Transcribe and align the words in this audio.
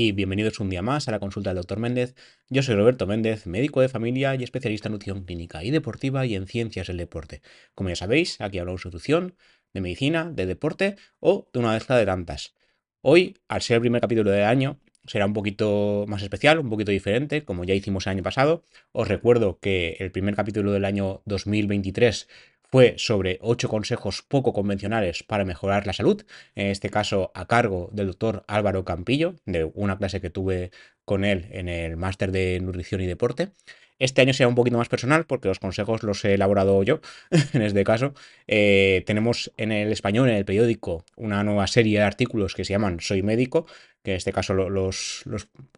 y 0.00 0.12
bienvenidos 0.12 0.60
un 0.60 0.70
día 0.70 0.80
más 0.80 1.08
a 1.08 1.10
la 1.10 1.18
consulta 1.18 1.50
del 1.50 1.56
doctor 1.56 1.80
Méndez. 1.80 2.14
Yo 2.48 2.62
soy 2.62 2.76
Roberto 2.76 3.04
Méndez, 3.08 3.48
médico 3.48 3.80
de 3.80 3.88
familia 3.88 4.36
y 4.36 4.44
especialista 4.44 4.86
en 4.86 4.92
nutrición 4.92 5.24
clínica 5.24 5.64
y 5.64 5.72
deportiva 5.72 6.24
y 6.24 6.36
en 6.36 6.46
ciencias 6.46 6.86
del 6.86 6.98
deporte. 6.98 7.42
Como 7.74 7.88
ya 7.88 7.96
sabéis, 7.96 8.40
aquí 8.40 8.60
hablamos 8.60 8.84
de 8.84 8.90
nutrición, 8.90 9.34
de 9.74 9.80
medicina, 9.80 10.30
de 10.30 10.46
deporte 10.46 10.94
o 11.18 11.48
de 11.52 11.58
una 11.58 11.72
mezcla 11.72 11.96
de 11.96 12.06
tantas. 12.06 12.54
Hoy, 13.00 13.38
al 13.48 13.60
ser 13.60 13.74
el 13.74 13.80
primer 13.80 14.00
capítulo 14.00 14.30
del 14.30 14.44
año, 14.44 14.78
será 15.04 15.26
un 15.26 15.32
poquito 15.32 16.04
más 16.06 16.22
especial, 16.22 16.60
un 16.60 16.70
poquito 16.70 16.92
diferente, 16.92 17.44
como 17.44 17.64
ya 17.64 17.74
hicimos 17.74 18.06
el 18.06 18.12
año 18.12 18.22
pasado. 18.22 18.62
Os 18.92 19.08
recuerdo 19.08 19.58
que 19.58 19.96
el 19.98 20.12
primer 20.12 20.36
capítulo 20.36 20.70
del 20.70 20.84
año 20.84 21.22
2023 21.24 22.28
fue 22.70 22.94
sobre 22.98 23.38
ocho 23.40 23.68
consejos 23.68 24.22
poco 24.22 24.52
convencionales 24.52 25.22
para 25.22 25.44
mejorar 25.44 25.86
la 25.86 25.92
salud, 25.92 26.24
en 26.54 26.68
este 26.68 26.90
caso 26.90 27.30
a 27.34 27.46
cargo 27.46 27.88
del 27.92 28.08
doctor 28.08 28.44
Álvaro 28.46 28.84
Campillo, 28.84 29.36
de 29.46 29.64
una 29.74 29.98
clase 29.98 30.20
que 30.20 30.30
tuve 30.30 30.70
con 31.04 31.24
él 31.24 31.48
en 31.50 31.68
el 31.68 31.96
máster 31.96 32.32
de 32.32 32.60
nutrición 32.60 33.00
y 33.00 33.06
deporte. 33.06 33.50
Este 33.98 34.20
año 34.20 34.32
será 34.32 34.48
un 34.48 34.54
poquito 34.54 34.76
más 34.76 34.88
personal 34.88 35.26
porque 35.26 35.48
los 35.48 35.58
consejos 35.58 36.02
los 36.04 36.24
he 36.24 36.34
elaborado 36.34 36.82
yo, 36.84 37.00
en 37.52 37.62
este 37.62 37.82
caso. 37.84 38.14
Eh, 38.46 39.02
tenemos 39.06 39.52
en 39.56 39.72
el 39.72 39.90
español, 39.90 40.28
en 40.28 40.36
el 40.36 40.44
periódico, 40.44 41.04
una 41.16 41.42
nueva 41.42 41.66
serie 41.66 41.98
de 41.98 42.04
artículos 42.04 42.54
que 42.54 42.64
se 42.64 42.74
llaman 42.74 43.00
Soy 43.00 43.22
médico, 43.22 43.66
que 44.08 44.12
en 44.12 44.16
este 44.16 44.32
caso 44.32 44.54
los, 44.54 45.24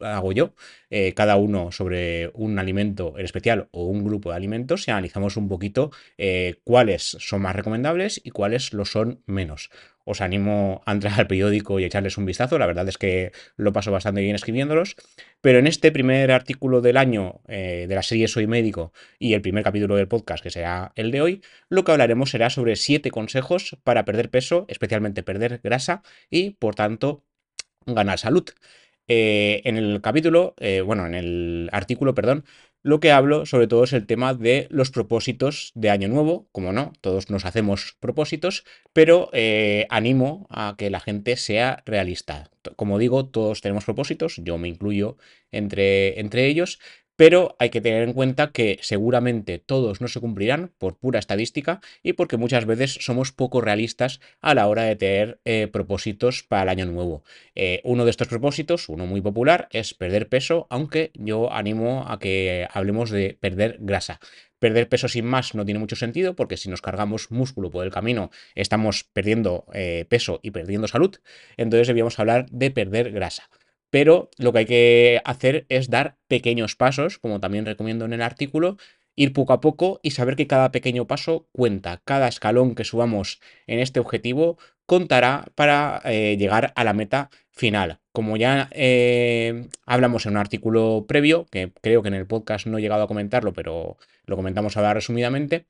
hago 0.00 0.32
yo, 0.32 0.54
eh, 0.88 1.14
cada 1.14 1.34
uno 1.34 1.72
sobre 1.72 2.30
un 2.34 2.60
alimento 2.60 3.14
en 3.18 3.24
especial 3.24 3.68
o 3.72 3.86
un 3.86 4.04
grupo 4.04 4.30
de 4.30 4.36
alimentos 4.36 4.86
y 4.86 4.92
analizamos 4.92 5.36
un 5.36 5.48
poquito 5.48 5.90
eh, 6.16 6.60
cuáles 6.62 7.16
son 7.18 7.42
más 7.42 7.56
recomendables 7.56 8.20
y 8.22 8.30
cuáles 8.30 8.72
lo 8.72 8.84
son 8.84 9.22
menos 9.26 9.70
os 10.04 10.20
animo 10.20 10.82
a 10.86 10.92
entrar 10.92 11.18
al 11.20 11.26
periódico 11.26 11.78
y 11.78 11.84
echarles 11.84 12.18
un 12.18 12.24
vistazo. 12.24 12.58
La 12.58 12.66
verdad 12.66 12.88
es 12.88 12.98
que 12.98 13.32
lo 13.56 13.72
paso 13.72 13.92
bastante 13.92 14.22
bien 14.22 14.34
escribiéndolos. 14.34 14.96
Pero 15.40 15.58
en 15.58 15.66
este 15.66 15.92
primer 15.92 16.32
artículo 16.32 16.80
del 16.80 16.96
año 16.96 17.42
eh, 17.46 17.86
de 17.88 17.94
la 17.94 18.02
serie 18.02 18.26
Soy 18.26 18.46
Médico 18.46 18.92
y 19.18 19.34
el 19.34 19.40
primer 19.40 19.62
capítulo 19.62 19.94
del 19.96 20.08
podcast, 20.08 20.42
que 20.42 20.50
será 20.50 20.92
el 20.96 21.12
de 21.12 21.20
hoy, 21.20 21.42
lo 21.68 21.84
que 21.84 21.92
hablaremos 21.92 22.30
será 22.30 22.50
sobre 22.50 22.76
siete 22.76 23.10
consejos 23.10 23.76
para 23.84 24.04
perder 24.04 24.30
peso, 24.30 24.64
especialmente 24.68 25.22
perder 25.22 25.60
grasa 25.62 26.02
y, 26.28 26.50
por 26.50 26.74
tanto, 26.74 27.22
ganar 27.86 28.18
salud. 28.18 28.44
Eh, 29.08 29.62
en 29.64 29.76
el 29.76 30.00
capítulo, 30.00 30.54
eh, 30.58 30.82
bueno, 30.82 31.06
en 31.06 31.14
el 31.14 31.68
artículo, 31.72 32.14
perdón, 32.14 32.44
lo 32.82 33.00
que 33.00 33.12
hablo 33.12 33.44
sobre 33.44 33.66
todo 33.66 33.84
es 33.84 33.92
el 33.92 34.06
tema 34.06 34.34
de 34.34 34.66
los 34.70 34.90
propósitos 34.90 35.72
de 35.74 35.90
Año 35.90 36.08
Nuevo. 36.08 36.48
Como 36.52 36.72
no, 36.72 36.92
todos 37.00 37.28
nos 37.28 37.44
hacemos 37.44 37.96
propósitos, 38.00 38.64
pero 38.92 39.28
eh, 39.32 39.86
animo 39.90 40.46
a 40.48 40.76
que 40.78 40.90
la 40.90 41.00
gente 41.00 41.36
sea 41.36 41.82
realista. 41.84 42.50
Como 42.76 42.98
digo, 42.98 43.26
todos 43.26 43.60
tenemos 43.60 43.84
propósitos, 43.84 44.36
yo 44.38 44.58
me 44.58 44.68
incluyo 44.68 45.16
entre, 45.50 46.20
entre 46.20 46.46
ellos, 46.46 46.78
pero 47.20 47.54
hay 47.58 47.68
que 47.68 47.82
tener 47.82 48.02
en 48.02 48.14
cuenta 48.14 48.50
que 48.50 48.78
seguramente 48.80 49.58
todos 49.58 50.00
no 50.00 50.08
se 50.08 50.20
cumplirán 50.20 50.72
por 50.78 50.96
pura 50.96 51.18
estadística 51.18 51.82
y 52.02 52.14
porque 52.14 52.38
muchas 52.38 52.64
veces 52.64 52.96
somos 52.98 53.30
poco 53.30 53.60
realistas 53.60 54.20
a 54.40 54.54
la 54.54 54.66
hora 54.66 54.84
de 54.84 54.96
tener 54.96 55.38
eh, 55.44 55.68
propósitos 55.70 56.42
para 56.44 56.62
el 56.62 56.68
año 56.70 56.86
nuevo. 56.86 57.22
Eh, 57.54 57.82
uno 57.84 58.06
de 58.06 58.10
estos 58.10 58.28
propósitos, 58.28 58.88
uno 58.88 59.04
muy 59.04 59.20
popular, 59.20 59.68
es 59.70 59.92
perder 59.92 60.30
peso, 60.30 60.66
aunque 60.70 61.10
yo 61.12 61.52
animo 61.52 62.06
a 62.08 62.18
que 62.18 62.66
hablemos 62.72 63.10
de 63.10 63.36
perder 63.38 63.76
grasa. 63.80 64.18
Perder 64.58 64.88
peso 64.88 65.06
sin 65.06 65.26
más 65.26 65.54
no 65.54 65.66
tiene 65.66 65.78
mucho 65.78 65.96
sentido 65.96 66.34
porque 66.34 66.56
si 66.56 66.70
nos 66.70 66.80
cargamos 66.80 67.30
músculo 67.30 67.70
por 67.70 67.84
el 67.84 67.92
camino 67.92 68.30
estamos 68.54 69.04
perdiendo 69.04 69.66
eh, 69.74 70.06
peso 70.08 70.40
y 70.42 70.52
perdiendo 70.52 70.88
salud. 70.88 71.14
Entonces 71.58 71.86
debíamos 71.86 72.18
hablar 72.18 72.46
de 72.50 72.70
perder 72.70 73.12
grasa 73.12 73.50
pero 73.90 74.30
lo 74.38 74.52
que 74.52 74.58
hay 74.58 74.66
que 74.66 75.22
hacer 75.24 75.66
es 75.68 75.90
dar 75.90 76.16
pequeños 76.28 76.76
pasos, 76.76 77.18
como 77.18 77.40
también 77.40 77.66
recomiendo 77.66 78.04
en 78.04 78.12
el 78.12 78.22
artículo, 78.22 78.76
ir 79.16 79.32
poco 79.32 79.52
a 79.52 79.60
poco 79.60 80.00
y 80.02 80.12
saber 80.12 80.36
que 80.36 80.46
cada 80.46 80.72
pequeño 80.72 81.06
paso 81.06 81.46
cuenta, 81.52 82.00
cada 82.04 82.28
escalón 82.28 82.74
que 82.74 82.84
subamos 82.84 83.40
en 83.66 83.80
este 83.80 84.00
objetivo 84.00 84.56
contará 84.86 85.46
para 85.54 86.00
eh, 86.04 86.36
llegar 86.38 86.72
a 86.74 86.84
la 86.84 86.94
meta 86.94 87.30
final. 87.50 88.00
Como 88.12 88.36
ya 88.36 88.68
eh, 88.72 89.68
hablamos 89.86 90.26
en 90.26 90.32
un 90.32 90.38
artículo 90.38 91.04
previo, 91.06 91.46
que 91.50 91.72
creo 91.80 92.02
que 92.02 92.08
en 92.08 92.14
el 92.14 92.26
podcast 92.26 92.66
no 92.66 92.78
he 92.78 92.80
llegado 92.80 93.02
a 93.02 93.08
comentarlo, 93.08 93.52
pero 93.52 93.98
lo 94.24 94.36
comentamos 94.36 94.76
ahora 94.76 94.94
resumidamente, 94.94 95.66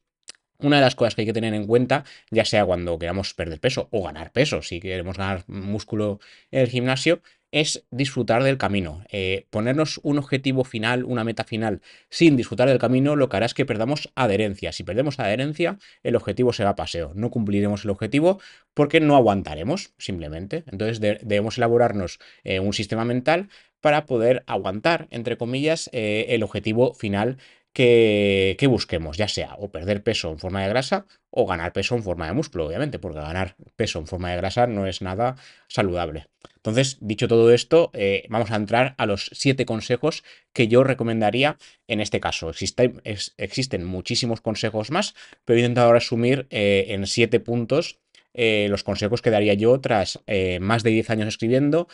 una 0.59 0.77
de 0.77 0.83
las 0.83 0.95
cosas 0.95 1.15
que 1.15 1.23
hay 1.23 1.27
que 1.27 1.33
tener 1.33 1.55
en 1.55 1.67
cuenta, 1.67 2.05
ya 2.31 2.45
sea 2.45 2.65
cuando 2.65 2.99
queramos 2.99 3.35
perder 3.35 3.61
peso 3.61 3.89
o 3.91 4.05
ganar 4.05 4.33
peso, 4.33 4.63
si 4.63 4.81
queremos 4.81 5.17
ganar 5.17 5.45
músculo 5.49 6.21
en 6.51 6.61
el 6.61 6.69
gimnasio, 6.69 7.23
es 7.53 7.85
disfrutar 7.91 8.43
del 8.43 8.59
camino. 8.59 9.05
Eh, 9.11 9.47
ponernos 9.51 10.01
un 10.03 10.19
objetivo 10.19 10.65
final, 10.65 11.05
una 11.05 11.25
meta 11.25 11.45
final, 11.45 11.81
sin 12.09 12.37
disfrutar 12.37 12.69
del 12.69 12.79
camino, 12.79 13.17
lo 13.17 13.29
que 13.29 13.37
hará 13.37 13.47
es 13.47 13.55
que 13.55 13.67
perdamos 13.67 14.11
adherencia. 14.15 14.73
Si 14.73 14.85
perdemos 14.85 15.19
adherencia, 15.19 15.79
el 16.03 16.17
objetivo 16.17 16.53
será 16.53 16.77
paseo. 16.77 17.13
No 17.15 17.31
cumpliremos 17.31 17.85
el 17.85 17.91
objetivo 17.91 18.41
porque 18.75 19.01
no 19.01 19.17
aguantaremos, 19.17 19.93
simplemente. 19.99 20.65
Entonces 20.71 21.01
debemos 21.01 21.59
elaborarnos 21.59 22.19
eh, 22.45 22.61
un 22.61 22.73
sistema 22.73 23.05
mental 23.05 23.49
para 23.81 24.07
poder 24.07 24.45
aguantar, 24.47 25.09
entre 25.11 25.37
comillas, 25.37 25.89
eh, 25.93 26.27
el 26.29 26.43
objetivo 26.43 26.95
final 26.95 27.39
que, 27.73 28.67
busquemos, 28.69 29.17
ya 29.17 29.29
sea 29.29 29.55
o 29.59 29.71
perder 29.71 30.03
peso 30.03 30.31
en 30.31 30.39
forma 30.39 30.63
de 30.63 30.69
grasa 30.69 31.07
o 31.31 31.47
ganar 31.47 31.73
peso 31.73 31.95
en 31.95 32.03
forma 32.03 32.27
de 32.27 32.33
músculo, 32.33 32.67
obviamente, 32.67 32.99
porque 32.99 33.21
ganar 33.21 33.57
peso 33.77 33.99
en 33.99 34.07
forma 34.07 34.31
de 34.31 34.37
grasa 34.37 34.67
no 34.67 34.87
es 34.87 35.03
nada 35.03 35.37
saludable. 35.69 36.27
Entonces, 36.61 36.99
dicho 37.01 37.27
todo 37.27 37.53
esto, 37.53 37.91
eh, 37.95 38.27
vamos 38.29 38.51
a 38.51 38.57
entrar 38.57 38.95
a 38.99 39.07
los 39.07 39.31
siete 39.33 39.65
consejos 39.65 40.23
que 40.53 40.69
yo 40.69 40.85
recomendaría 40.85 41.57
en 41.89 42.01
este 42.01 42.21
caso. 42.21 42.51
existen 42.51 43.85
muchísimos 43.85 44.43
consejos 44.43 44.91
más, 44.91 45.15
pero 45.47 45.57
he 45.57 45.63
intentado 45.63 45.93
resumir 45.93 46.47
eh, 46.51 46.87
en 46.89 47.07
siete 47.07 47.41
puntos 47.41 47.99
eh, 48.35 48.67
los 48.69 48.85
consejos 48.85 49.23
que 49.23 49.31
daría 49.31 49.55
yo 49.55 49.81
tras 49.81 50.21
más 50.61 50.83
de 50.85 50.91
10 50.91 51.11
años 51.11 51.29
escribiendo, 51.29 51.89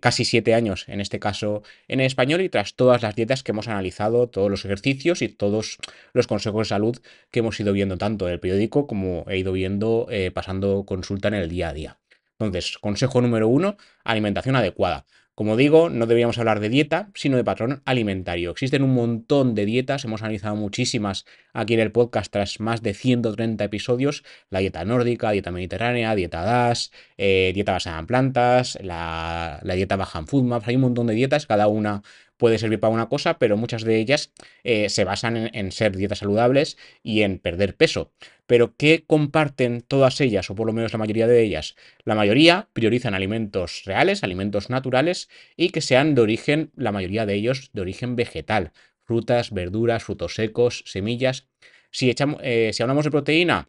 casi 0.00 0.24
7 0.24 0.54
años 0.54 0.88
en 0.88 1.00
este 1.00 1.20
caso 1.20 1.62
en 1.86 2.00
español 2.00 2.40
y 2.40 2.48
tras 2.48 2.74
todas 2.74 3.02
las 3.02 3.14
dietas 3.14 3.44
que 3.44 3.52
hemos 3.52 3.68
analizado, 3.68 4.28
todos 4.28 4.50
los 4.50 4.64
ejercicios 4.64 5.22
y 5.22 5.28
todos 5.28 5.78
los 6.12 6.26
consejos 6.26 6.66
de 6.66 6.70
salud 6.70 6.98
que 7.30 7.38
hemos 7.40 7.60
ido 7.60 7.72
viendo 7.72 7.98
tanto 7.98 8.26
en 8.26 8.32
el 8.32 8.40
periódico 8.40 8.88
como 8.88 9.24
he 9.28 9.38
ido 9.38 9.52
viendo 9.52 10.08
pasando 10.34 10.84
consulta 10.86 11.28
en 11.28 11.34
el 11.34 11.48
día 11.48 11.68
a 11.68 11.72
día. 11.72 11.99
Entonces, 12.40 12.78
consejo 12.78 13.20
número 13.20 13.48
uno, 13.48 13.76
alimentación 14.02 14.56
adecuada. 14.56 15.04
Como 15.34 15.56
digo, 15.56 15.88
no 15.88 16.06
deberíamos 16.06 16.36
hablar 16.38 16.60
de 16.60 16.68
dieta, 16.68 17.10
sino 17.14 17.38
de 17.38 17.44
patrón 17.44 17.80
alimentario. 17.86 18.50
Existen 18.50 18.82
un 18.82 18.92
montón 18.94 19.54
de 19.54 19.64
dietas, 19.64 20.04
hemos 20.04 20.20
analizado 20.20 20.54
muchísimas 20.54 21.24
aquí 21.54 21.72
en 21.74 21.80
el 21.80 21.92
podcast 21.92 22.30
tras 22.30 22.60
más 22.60 22.82
de 22.82 22.92
130 22.92 23.64
episodios, 23.64 24.22
la 24.50 24.58
dieta 24.58 24.84
nórdica, 24.84 25.30
dieta 25.30 25.50
mediterránea, 25.50 26.14
dieta 26.14 26.42
DAS, 26.42 26.92
eh, 27.16 27.52
dieta 27.54 27.72
basada 27.72 27.98
en 28.00 28.06
plantas, 28.06 28.78
la, 28.82 29.62
dieta 29.64 29.96
baja 29.96 30.18
en 30.18 30.26
foodmaps, 30.26 30.68
hay 30.68 30.76
un 30.76 30.82
montón 30.82 31.06
de 31.06 31.14
dietas, 31.14 31.46
cada 31.46 31.68
una 31.68 32.02
puede 32.40 32.58
servir 32.58 32.80
para 32.80 32.92
una 32.92 33.10
cosa, 33.10 33.38
pero 33.38 33.58
muchas 33.58 33.84
de 33.84 33.98
ellas 33.98 34.32
eh, 34.64 34.88
se 34.88 35.04
basan 35.04 35.50
en, 35.52 35.72
ser 35.72 35.94
dietas 35.94 36.20
saludables 36.20 36.78
y 37.02 37.20
en 37.20 37.38
perder 37.38 37.76
peso. 37.76 38.12
Pero 38.46 38.74
¿qué 38.78 39.04
comparten 39.06 39.82
todas 39.82 40.22
ellas, 40.22 40.48
o 40.48 40.54
por 40.54 40.66
lo 40.66 40.72
menos 40.72 40.92
la 40.92 40.98
mayoría 40.98 41.26
de 41.26 41.42
ellas? 41.42 41.76
La 42.02 42.14
mayoría 42.14 42.68
priorizan 42.72 43.12
alimentos 43.12 43.82
reales, 43.84 44.24
alimentos 44.24 44.70
naturales 44.70 45.28
y 45.54 45.68
que 45.68 45.82
sean 45.82 46.14
de 46.14 46.22
origen, 46.22 46.70
la 46.74 46.92
mayoría 46.92 47.26
de 47.26 47.34
ellos, 47.34 47.68
de 47.74 47.82
origen 47.82 48.16
vegetal. 48.16 48.72
Frutas, 49.04 49.52
verduras, 49.52 50.02
frutos 50.02 50.34
secos, 50.34 50.82
semillas. 50.86 51.46
Si, 51.90 52.08
echamos, 52.08 52.40
eh, 52.42 52.70
si 52.72 52.82
hablamos 52.82 53.04
de 53.04 53.10
proteína, 53.10 53.68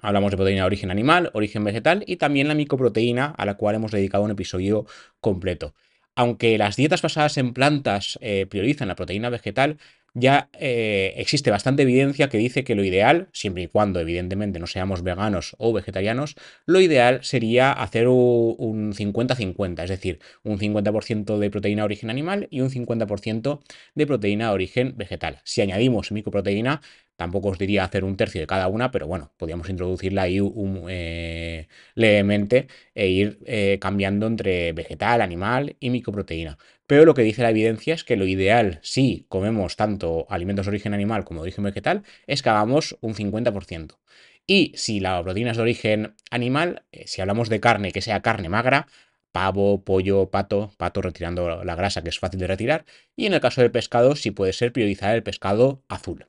Hablamos 0.00 0.32
de 0.32 0.36
proteína 0.36 0.60
de 0.60 0.66
origen 0.66 0.90
animal, 0.90 1.30
origen 1.32 1.64
vegetal 1.64 2.04
y 2.06 2.16
también 2.16 2.46
la 2.46 2.54
micoproteína 2.54 3.34
a 3.38 3.46
la 3.46 3.54
cual 3.54 3.76
hemos 3.76 3.90
dedicado 3.90 4.22
un 4.22 4.32
episodio 4.32 4.84
completo 5.18 5.74
aunque 6.16 6.58
las 6.58 6.76
dietas 6.76 7.02
basadas 7.02 7.36
en 7.38 7.52
plantas 7.52 8.18
eh, 8.20 8.46
priorizan 8.46 8.88
la 8.88 8.96
proteína 8.96 9.30
vegetal, 9.30 9.78
ya 10.14 10.48
eh, 10.54 11.12
existe 11.16 11.50
bastante 11.50 11.82
evidencia 11.82 12.28
que 12.28 12.38
dice 12.38 12.64
que 12.64 12.74
lo 12.74 12.84
ideal, 12.84 13.28
siempre 13.32 13.64
y 13.64 13.68
cuando 13.68 14.00
evidentemente 14.00 14.58
no 14.58 14.66
seamos 14.66 15.02
veganos 15.02 15.56
o 15.58 15.72
vegetarianos, 15.72 16.36
lo 16.66 16.80
ideal 16.80 17.24
sería 17.24 17.72
hacer 17.72 18.08
un 18.08 18.92
50-50, 18.94 19.84
es 19.84 19.90
decir, 19.90 20.20
un 20.42 20.58
50% 20.58 21.38
de 21.38 21.50
proteína 21.50 21.82
de 21.82 21.86
origen 21.86 22.10
animal 22.10 22.48
y 22.50 22.60
un 22.60 22.70
50% 22.70 23.60
de 23.94 24.06
proteína 24.06 24.48
de 24.48 24.54
origen 24.54 24.94
vegetal. 24.96 25.40
Si 25.44 25.60
añadimos 25.60 26.12
microproteína, 26.12 26.80
Tampoco 27.16 27.48
os 27.50 27.58
diría 27.58 27.84
hacer 27.84 28.02
un 28.04 28.16
tercio 28.16 28.40
de 28.40 28.46
cada 28.48 28.66
una, 28.66 28.90
pero 28.90 29.06
bueno, 29.06 29.32
podríamos 29.36 29.68
introducirla 29.70 30.22
ahí 30.22 30.40
eh, 30.88 31.68
levemente 31.94 32.66
e 32.94 33.08
ir 33.08 33.38
eh, 33.46 33.78
cambiando 33.80 34.26
entre 34.26 34.72
vegetal, 34.72 35.20
animal 35.20 35.76
y 35.78 35.90
microproteína. 35.90 36.58
Pero 36.86 37.04
lo 37.04 37.14
que 37.14 37.22
dice 37.22 37.42
la 37.42 37.50
evidencia 37.50 37.94
es 37.94 38.04
que 38.04 38.16
lo 38.16 38.26
ideal, 38.26 38.78
si 38.82 39.26
comemos 39.28 39.76
tanto 39.76 40.26
alimentos 40.28 40.66
de 40.66 40.70
origen 40.70 40.94
animal 40.94 41.24
como 41.24 41.40
de 41.40 41.44
origen 41.44 41.64
vegetal, 41.64 42.02
es 42.26 42.42
que 42.42 42.50
hagamos 42.50 42.96
un 43.00 43.14
50%. 43.14 43.98
Y 44.46 44.72
si 44.76 45.00
la 45.00 45.22
proteína 45.22 45.52
es 45.52 45.56
de 45.56 45.62
origen 45.62 46.14
animal, 46.30 46.84
eh, 46.92 47.04
si 47.06 47.22
hablamos 47.22 47.48
de 47.48 47.60
carne 47.60 47.92
que 47.92 48.02
sea 48.02 48.20
carne 48.20 48.50
magra, 48.50 48.86
pavo, 49.32 49.82
pollo, 49.82 50.30
pato, 50.30 50.72
pato 50.76 51.00
retirando 51.02 51.64
la 51.64 51.74
grasa 51.74 52.02
que 52.02 52.10
es 52.10 52.18
fácil 52.18 52.40
de 52.40 52.46
retirar, 52.46 52.84
y 53.16 53.26
en 53.26 53.34
el 53.34 53.40
caso 53.40 53.62
del 53.62 53.70
pescado 53.70 54.16
sí 54.16 54.30
puede 54.30 54.52
ser 54.52 54.72
priorizar 54.72 55.14
el 55.14 55.22
pescado 55.22 55.82
azul. 55.88 56.26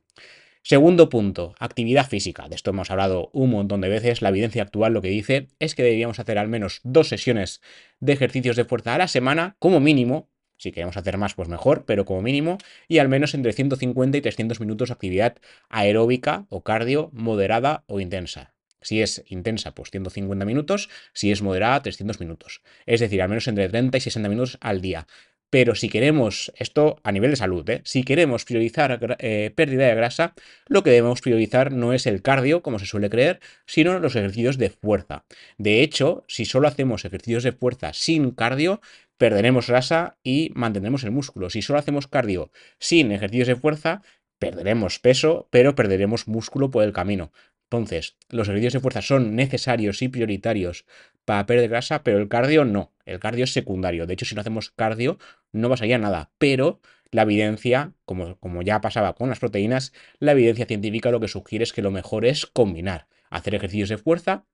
Segundo 0.68 1.10
punto, 1.10 1.54
actividad 1.60 2.10
física. 2.10 2.50
De 2.50 2.56
esto 2.56 2.72
hemos 2.72 2.90
hablado 2.90 3.30
un 3.34 3.52
montón 3.52 3.82
de 3.82 3.90
veces. 3.90 4.24
La 4.24 4.30
evidencia 4.30 4.64
actual 4.64 4.94
lo 4.94 5.04
que 5.04 5.10
dice 5.10 5.50
es 5.60 5.76
que 5.76 5.84
deberíamos 5.84 6.18
hacer 6.18 6.40
al 6.40 6.48
menos 6.48 6.80
dos 6.84 7.10
sesiones 7.10 7.62
de 8.00 8.14
ejercicios 8.14 8.56
de 8.56 8.66
fuerza 8.66 8.96
a 8.96 8.98
la 8.98 9.08
semana, 9.08 9.58
como 9.60 9.80
mínimo. 9.80 10.28
Si 10.58 10.72
queremos 10.72 10.98
hacer 10.98 11.18
más, 11.18 11.34
pues 11.34 11.50
mejor, 11.50 11.86
pero 11.86 12.06
como 12.06 12.22
mínimo, 12.22 12.58
y 12.88 13.00
al 13.00 13.10
menos 13.10 13.34
entre 13.34 13.54
150 13.54 14.18
y 14.18 14.22
300 14.22 14.60
minutos 14.60 14.90
de 14.90 14.94
actividad 14.94 15.38
aeróbica 15.70 16.46
o 16.50 16.64
cardio 16.64 17.10
moderada 17.14 17.84
o 17.88 18.00
intensa. 18.00 18.54
Si 18.82 19.02
es 19.02 19.24
intensa, 19.28 19.74
pues 19.74 19.90
150 19.90 20.46
minutos. 20.46 20.90
Si 21.12 21.32
es 21.32 21.42
moderada, 21.42 21.82
300 21.82 22.20
minutos. 22.20 22.62
Es 22.86 23.00
decir, 23.00 23.20
al 23.22 23.30
menos 23.30 23.48
entre 23.48 23.68
30 23.68 23.98
y 23.98 24.02
60 24.02 24.30
minutos 24.30 24.60
al 24.62 24.80
día. 24.80 25.08
Pero 25.50 25.74
si 25.74 25.90
queremos, 25.90 26.52
esto 26.58 27.00
a 27.04 27.12
nivel 27.12 27.32
de 27.32 27.38
salud, 27.38 27.70
¿eh? 27.70 27.82
si 27.86 28.04
queremos 28.04 28.46
priorizar 28.46 29.18
eh, 29.20 29.52
pérdida 29.56 29.88
de 29.88 29.96
grasa, 29.96 30.34
lo 30.68 30.84
que 30.84 30.90
debemos 30.90 31.22
priorizar 31.22 31.72
no 31.72 31.94
es 31.94 32.08
el 32.08 32.22
cardio, 32.22 32.62
como 32.62 32.78
se 32.78 32.86
suele 32.86 33.10
creer, 33.10 33.40
sino 33.66 33.98
los 34.00 34.16
ejercicios 34.16 34.58
de 34.58 34.70
fuerza. 34.70 35.24
De 35.58 35.82
hecho, 35.82 36.26
si 36.28 36.46
solo 36.46 36.68
hacemos 36.68 37.06
ejercicios 37.06 37.44
de 37.44 37.54
fuerza 37.54 37.94
sin 37.94 38.32
cardio, 38.32 38.82
perderemos 39.18 39.68
grasa 39.68 40.18
y 40.24 40.52
mantendremos 40.56 41.04
el 41.04 41.12
músculo. 41.12 41.50
Si 41.50 41.62
solo 41.62 41.80
hacemos 41.80 42.08
cardio 42.08 42.52
sin 42.80 43.12
ejercicios 43.12 43.48
de 43.48 43.56
fuerza, 43.56 44.02
perderemos 44.40 45.00
peso, 45.00 45.48
pero 45.52 45.76
perderemos 45.76 46.28
músculo 46.28 46.70
por 46.72 46.84
el 46.84 46.94
camino. 46.94 47.32
Entonces, 47.70 48.18
los 48.30 48.48
ejercicios 48.48 48.74
de 48.74 48.80
fuerza 48.80 49.02
son 49.02 49.36
necesarios 49.36 50.02
y 50.02 50.08
prioritarios 50.08 50.86
para 51.26 51.46
perder 51.46 51.70
grasa, 51.70 52.04
pero 52.04 52.20
el 52.20 52.28
cardio 52.28 52.64
no. 52.64 52.94
El 53.06 53.20
cardio 53.20 53.44
es 53.44 53.54
secundario. 53.54 54.06
De 54.06 54.14
hecho, 54.14 54.26
si 54.26 54.36
no 54.36 54.42
hacemos 54.42 54.70
cardio, 54.72 55.18
no 55.52 55.70
pasaría 55.70 55.98
nada. 55.98 56.32
Pero 56.38 56.80
la 57.12 57.24
evidencia, 57.24 57.94
como, 58.06 58.38
como 58.40 58.62
ya 58.62 58.82
pasaba 58.82 59.16
con 59.16 59.30
las 59.30 59.40
proteínas, 59.40 59.94
la 60.20 60.34
evidencia 60.34 60.66
científica 60.66 61.12
lo 61.12 61.20
que 61.20 61.28
sugiere 61.28 61.64
es 61.64 61.74
que 61.74 61.82
lo 61.82 61.92
mejor 61.92 62.26
es 62.26 62.46
combinar. 62.46 63.08
Hacer 63.30 63.56
ejercicios 63.56 63.90
de 63.90 63.98
fuerza 63.98 64.46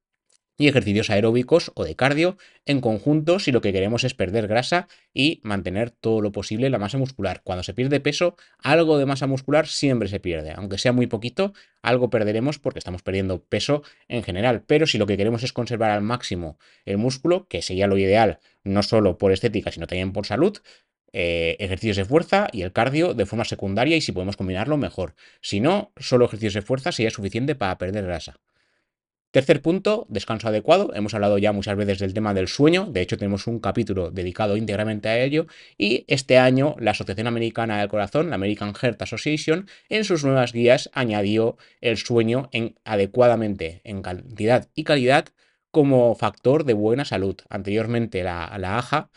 y 0.58 0.68
ejercicios 0.68 1.10
aeróbicos 1.10 1.72
o 1.76 1.84
de 1.84 1.96
cardio 1.96 2.38
en 2.66 2.82
conjunto 2.82 3.40
si 3.40 3.52
lo 3.52 3.62
que 3.62 3.74
queremos 3.74 4.04
es 4.04 4.14
perder 4.14 4.48
grasa 4.48 4.88
y 5.14 5.40
mantener 5.44 5.90
todo 5.92 6.22
lo 6.22 6.32
posible 6.32 6.70
la 6.70 6.78
masa 6.78 6.98
muscular. 6.98 7.42
Cuando 7.44 7.64
se 7.64 7.74
pierde 7.74 8.00
peso, 8.00 8.36
algo 8.60 8.98
de 8.98 9.06
masa 9.06 9.28
muscular 9.28 9.68
siempre 9.68 10.08
se 10.08 10.20
pierde, 10.20 10.54
aunque 10.56 10.78
sea 10.78 10.92
muy 10.92 11.08
poquito, 11.08 11.54
algo 11.82 12.10
perderemos 12.10 12.60
porque 12.60 12.80
estamos 12.80 13.02
perdiendo 13.02 13.44
peso 13.44 13.84
en 14.08 14.24
general, 14.24 14.64
pero 14.66 14.86
si 14.86 14.98
lo 14.98 15.08
que 15.08 15.18
queremos 15.18 15.44
es 15.44 15.54
conservar 15.54 15.92
al 15.92 16.02
máximo 16.02 16.58
el 16.86 16.98
músculo, 16.98 17.48
que 17.48 17.62
sería 17.62 17.88
lo 17.88 17.98
ideal 17.98 18.40
no 18.64 18.84
solo 18.84 19.18
por 19.18 19.32
estética, 19.32 19.72
sino 19.72 19.88
también 19.88 20.14
por 20.14 20.28
salud, 20.28 20.60
eh, 21.14 21.58
ejercicios 21.60 21.98
de 21.98 22.06
fuerza 22.06 22.48
y 22.54 22.62
el 22.62 22.72
cardio 22.72 23.14
de 23.14 23.26
forma 23.26 23.44
secundaria 23.44 23.98
y 23.98 24.02
si 24.02 24.12
podemos 24.14 24.38
combinarlo 24.38 24.78
mejor. 24.78 25.16
Si 25.42 25.60
no, 25.60 25.92
solo 25.98 26.26
ejercicios 26.26 26.54
de 26.54 26.62
fuerza 26.62 26.92
sería 26.92 27.10
suficiente 27.10 27.56
para 27.56 27.78
perder 27.78 28.06
grasa. 28.06 28.40
Tercer 29.32 29.62
punto, 29.62 30.06
descanso 30.10 30.50
adecuado. 30.50 30.94
Hemos 30.94 31.14
hablado 31.14 31.38
ya 31.38 31.54
muchas 31.54 31.78
veces 31.78 32.00
del 32.00 32.14
tema 32.14 32.34
del 32.34 32.50
sueño, 32.50 32.88
de 32.88 33.00
hecho 33.00 33.18
tenemos 33.18 33.48
un 33.48 33.62
capítulo 33.62 34.12
dedicado 34.12 34.58
íntegramente 34.58 35.08
a 35.08 35.24
ello 35.24 35.48
y 35.78 36.04
este 36.10 36.38
año 36.38 36.76
la 36.80 36.92
Asociación 36.92 37.28
Americana 37.28 37.80
del 37.80 37.88
Corazón, 37.88 38.30
la 38.30 38.36
American 38.36 38.74
Heart 38.74 39.02
Association, 39.02 39.70
en 39.88 40.04
sus 40.04 40.26
nuevas 40.26 40.52
guías 40.52 40.90
añadió 40.92 41.56
el 41.80 41.96
sueño 41.96 42.50
en, 42.52 42.76
adecuadamente 42.84 43.80
en 43.86 44.02
cantidad 44.02 44.68
y 44.76 44.84
calidad 44.84 45.30
como 45.72 46.16
factor 46.16 46.66
de 46.66 46.74
buena 46.74 47.06
salud. 47.06 47.36
Anteriormente 47.50 48.24
la, 48.24 48.56
la 48.60 48.78
AHA, 48.78 49.10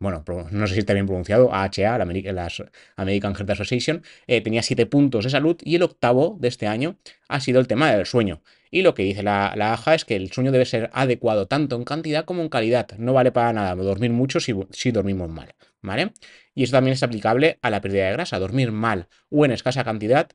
bueno, 0.00 0.24
no 0.50 0.66
sé 0.66 0.74
si 0.74 0.80
está 0.80 0.92
bien 0.92 1.06
pronunciado, 1.06 1.54
AHA, 1.54 1.98
la, 1.98 2.50
American 2.96 3.34
Heart 3.34 3.50
Association, 3.50 4.02
eh, 4.26 4.40
tenía 4.40 4.62
siete 4.62 4.86
puntos 4.86 5.24
de 5.24 5.30
salud 5.30 5.56
y 5.62 5.76
el 5.76 5.82
octavo 5.82 6.36
de 6.40 6.48
este 6.48 6.66
año 6.66 6.96
ha 7.28 7.40
sido 7.40 7.60
el 7.60 7.68
tema 7.68 7.90
del 7.90 8.04
sueño. 8.04 8.42
Y 8.70 8.82
lo 8.82 8.94
que 8.94 9.02
dice 9.02 9.22
la, 9.22 9.54
la, 9.56 9.72
AJA 9.72 9.94
es 9.94 10.04
que 10.04 10.16
el 10.16 10.30
sueño 10.30 10.52
debe 10.52 10.66
ser 10.66 10.90
adecuado 10.92 11.46
tanto 11.46 11.76
en 11.76 11.84
cantidad 11.84 12.24
como 12.24 12.42
en 12.42 12.48
calidad. 12.48 12.90
No 12.98 13.12
vale 13.12 13.32
para 13.32 13.52
nada 13.52 13.74
dormir 13.74 14.10
mucho 14.10 14.40
si, 14.40 14.54
si 14.70 14.90
dormimos 14.90 15.30
mal, 15.30 15.54
¿vale? 15.80 16.12
Y 16.54 16.64
eso 16.64 16.72
también 16.72 16.92
es 16.92 17.02
aplicable 17.02 17.58
a 17.62 17.70
la 17.70 17.80
pérdida 17.80 18.06
de 18.06 18.12
grasa. 18.12 18.38
Dormir 18.38 18.72
mal 18.72 19.08
o 19.30 19.44
en 19.44 19.52
escasa 19.52 19.84
cantidad 19.84 20.28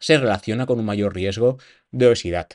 se 0.00 0.18
relaciona 0.18 0.66
con 0.66 0.78
un 0.80 0.86
mayor 0.86 1.14
riesgo 1.14 1.58
de 1.92 2.06
obesidad. 2.08 2.48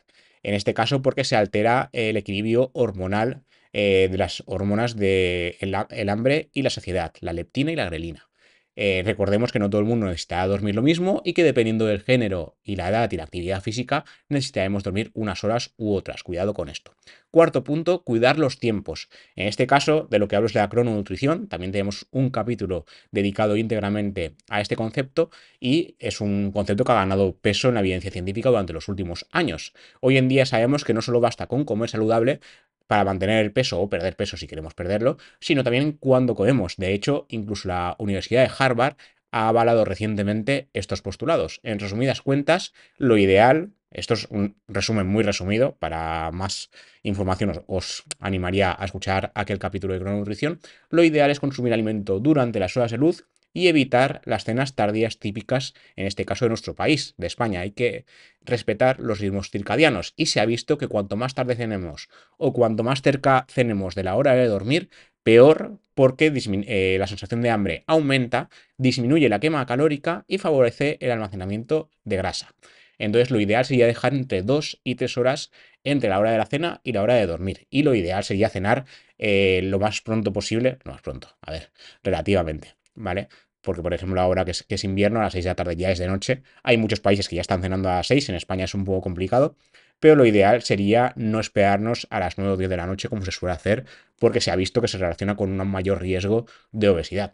En 0.46 0.54
este 0.54 0.76
caso 0.76 1.02
porque 1.02 1.24
se 1.24 1.36
altera 1.36 1.90
el 1.92 2.18
equilibrio 2.18 2.70
hormonal 2.76 3.42
eh, 3.74 4.10
de 4.12 4.18
las 4.20 4.44
hormonas 4.46 4.96
del 4.96 5.58
de 5.60 5.88
el 5.90 6.10
hambre 6.10 6.52
y 6.54 6.62
la 6.62 6.70
saciedad, 6.70 7.12
la 7.20 7.34
leptina 7.34 7.72
y 7.72 7.76
la 7.76 7.86
grelina. 7.86 8.30
Eh, 8.76 9.04
recordemos 9.06 9.52
que 9.52 9.60
no 9.60 9.70
todo 9.70 9.82
el 9.82 9.88
mundo 9.88 10.06
necesita 10.06 10.46
dormir 10.48 10.76
lo 10.76 10.82
mismo 10.82 11.22
y 11.24 11.34
que 11.34 11.44
dependiendo 11.44 11.86
del 11.86 12.02
género 12.02 12.58
y 12.64 12.76
la 12.76 12.90
edad 12.90 13.12
y 13.12 13.18
la 13.18 13.24
actividad 13.24 13.62
física 13.62 14.06
necesitaremos 14.30 14.84
dormir 14.84 15.12
unas 15.14 15.44
horas 15.44 15.74
u 15.78 15.94
otras. 15.94 16.24
Cuidado 16.24 16.54
con 16.54 16.70
esto. 16.70 16.94
Cuarto 17.32 17.64
punto, 17.64 18.04
cuidar 18.04 18.38
los 18.38 18.60
tiempos. 18.60 19.10
En 19.36 19.48
este 19.48 19.68
caso, 19.68 20.08
de 20.10 20.20
lo 20.20 20.28
que 20.28 20.36
hablo 20.36 20.48
es 20.48 20.54
de 20.54 20.60
la 20.60 20.70
crononutrición. 20.70 21.48
También 21.48 21.72
tenemos 21.72 22.08
un 22.12 22.30
capítulo 22.30 22.86
dedicado 23.12 23.58
íntegramente 23.58 24.36
a 24.50 24.62
este 24.62 24.76
concepto 24.76 25.30
y 25.60 25.96
es 26.00 26.22
un 26.22 26.52
concepto 26.52 26.84
que 26.84 26.92
ha 26.92 26.96
ganado 26.96 27.38
peso 27.38 27.70
en 27.70 27.76
la 27.76 27.82
evidencia 27.82 28.12
científica 28.12 28.50
durante 28.50 28.74
los 28.74 28.88
últimos 28.88 29.26
años. 29.32 29.74
Hoy 30.02 30.18
en 30.18 30.28
día 30.28 30.46
sabemos 30.46 30.84
que 30.84 30.94
no 30.94 31.02
solo 31.02 31.20
basta 31.20 31.48
con 31.48 31.66
comer 31.66 31.90
saludable, 31.90 32.40
para 32.88 33.04
mantener 33.04 33.44
el 33.44 33.52
peso 33.52 33.80
o 33.80 33.90
perder 33.90 34.16
peso 34.16 34.38
si 34.38 34.48
queremos 34.48 34.74
perderlo, 34.74 35.18
sino 35.40 35.64
también 35.64 35.94
cuando 35.94 36.36
comemos. 36.36 36.76
De 36.78 36.94
hecho, 36.94 37.26
incluso 37.30 37.68
la 37.68 37.96
Universidad 38.00 38.44
de 38.44 38.52
Harvard 38.58 38.96
ha 39.32 39.50
avalado 39.50 39.86
recientemente 39.86 40.70
estos 40.74 41.02
postulados. 41.02 41.60
En 41.64 41.80
resumidas 41.80 42.22
cuentas, 42.22 42.74
lo 42.98 43.18
ideal, 43.18 43.72
esto 43.92 44.14
es 44.14 44.28
un 44.30 44.56
resumen 44.68 45.08
muy 45.08 45.24
resumido, 45.24 45.76
para 45.76 46.32
más 46.32 46.70
información 47.04 47.64
os, 47.68 48.04
animaría 48.20 48.76
a 48.78 48.86
escuchar 48.86 49.32
aquel 49.36 49.60
capítulo 49.60 49.94
de 49.94 50.00
crononutrición, 50.00 50.60
lo 50.90 51.04
ideal 51.04 51.32
es 51.32 51.40
consumir 51.40 51.74
alimento 51.74 52.20
durante 52.20 52.60
las 52.60 52.78
horas 52.78 52.92
de 52.92 52.98
luz 52.98 53.26
y 53.56 53.70
evitar 53.70 54.22
las 54.26 54.44
cenas 54.44 54.76
tardías 54.76 55.18
típicas, 55.18 55.74
en 55.96 56.06
este 56.06 56.26
caso 56.26 56.46
de 56.46 56.50
nuestro 56.50 56.76
país, 56.76 57.16
de 57.18 57.26
España. 57.26 57.62
Hay 57.62 57.72
que 57.72 58.06
respetar 58.42 59.00
los 59.00 59.20
ritmos 59.20 59.50
circadianos 59.50 60.14
y 60.18 60.28
se 60.28 60.42
ha 60.42 60.46
visto 60.46 60.78
que 60.78 60.90
cuanto 60.90 61.16
más 61.16 61.34
tarde 61.34 61.56
cenemos 61.56 62.10
o 62.38 62.52
cuanto 62.52 62.84
más 62.84 63.02
cerca 63.02 63.46
cenemos 63.50 63.96
de 63.96 64.04
la 64.04 64.16
hora 64.16 64.36
de 64.36 64.46
dormir, 64.46 64.90
peor 65.24 65.80
porque 65.94 66.32
eh, 66.36 66.98
la 67.00 67.08
sensación 67.08 67.42
de 67.42 67.50
hambre 67.50 67.84
aumenta, 67.88 68.50
disminuye 68.78 69.30
la 69.30 69.40
quema 69.40 69.66
calórica 69.66 70.26
y 70.28 70.38
favorece 70.38 70.98
el 71.00 71.12
almacenamiento 71.12 71.90
de 72.04 72.18
grasa. 72.18 72.54
Entonces 72.98 73.32
lo 73.32 73.40
ideal 73.40 73.66
sería 73.66 73.88
dejar 73.88 74.14
entre 74.14 74.42
2 74.42 74.82
y 74.84 74.96
3 74.96 75.18
horas 75.18 75.52
entre 75.84 76.10
la 76.10 76.20
hora 76.20 76.32
de 76.32 76.38
la 76.38 76.46
cena 76.46 76.82
y 76.84 76.92
la 76.92 77.02
hora 77.02 77.16
de 77.16 77.26
dormir. 77.26 77.68
Y 77.70 77.84
lo 77.84 77.96
ideal 77.96 78.24
sería 78.24 78.50
cenar 78.50 78.86
eh, 79.18 79.62
lo 79.64 79.80
más 79.80 80.02
pronto 80.02 80.34
posible, 80.34 80.78
lo 80.84 80.92
más 80.92 81.02
pronto, 81.02 81.30
a 81.42 81.52
ver, 81.52 81.72
relativamente, 82.04 82.76
¿vale? 82.96 83.30
Porque 83.66 83.82
por 83.82 83.94
ejemplo 83.94 84.22
ahora 84.22 84.46
que 84.46 84.52
es, 84.52 84.84
invierno, 84.84 85.20
a 85.20 85.24
las 85.24 85.34
6 85.34 85.44
de 85.44 85.50
la 85.50 85.56
tarde 85.56 85.76
ya 85.76 85.92
es 85.92 86.00
de 86.00 86.08
noche, 86.08 86.44
hay 86.64 86.78
muchos 86.78 87.02
países 87.02 87.28
que 87.28 87.36
ya 87.36 87.42
están 87.42 87.62
cenando 87.62 87.90
a 87.90 87.96
las 87.96 88.08
6, 88.08 88.30
en 88.30 88.36
España 88.36 88.66
es 88.66 88.74
un 88.74 88.86
poco 88.86 89.02
complicado, 89.02 89.56
pero 90.00 90.16
lo 90.16 90.26
ideal 90.26 90.62
sería 90.62 91.14
no 91.16 91.40
esperarnos 91.40 92.08
a 92.10 92.20
las 92.20 92.38
9 92.38 92.54
o 92.54 92.58
10 92.58 92.70
de 92.70 92.78
la 92.78 92.88
noche 92.88 93.10
como 93.10 93.26
se 93.26 93.32
suele 93.32 93.54
hacer, 93.54 93.86
porque 94.20 94.42
se 94.42 94.52
ha 94.52 94.56
visto 94.56 94.82
que 94.82 94.88
se 94.88 94.98
relaciona 94.98 95.36
con 95.36 95.60
un 95.60 95.68
mayor 95.68 96.02
riesgo 96.02 96.46
de 96.72 96.90
obesidad. 96.90 97.32